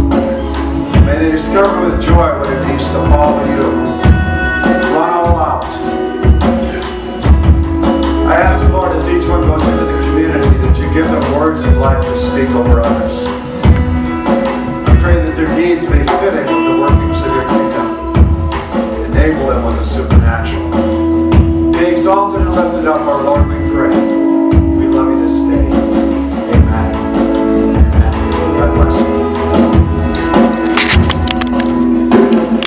May 1.06 1.18
they 1.22 1.32
discover 1.32 1.86
with 1.86 2.02
joy 2.02 2.40
what 2.40 2.50
it 2.50 2.68
means 2.68 2.84
to 2.98 3.00
follow 3.14 3.46
you. 3.46 3.70
Run 4.90 5.10
all 5.14 5.38
out. 5.38 5.66
I 8.26 8.42
ask 8.42 8.66
the 8.66 8.74
Lord 8.74 8.98
as 8.98 9.08
each 9.08 9.30
one 9.30 9.42
goes 9.42 9.62
into 9.70 9.86
the 9.86 10.02
community 10.02 10.58
that 10.66 10.78
you 10.82 10.92
give 10.98 11.06
them 11.06 11.38
words 11.38 11.64
of 11.64 11.78
life 11.78 12.04
to 12.04 12.18
speak 12.18 12.50
over 12.58 12.82
others. 12.82 13.26
I 14.90 14.98
pray 15.00 15.16
that 15.22 15.36
their 15.36 15.54
deeds 15.56 15.88
may 15.88 16.04
fit 16.04 16.34
in 16.34 16.48
with 16.50 16.74
the 16.74 16.78
workings 16.82 17.22
of 17.22 17.32
your 17.38 17.48
kingdom. 17.54 17.88
Enable 19.14 19.48
them 19.50 19.64
with 19.64 19.78
the 19.78 19.84
supernatural. 19.86 20.74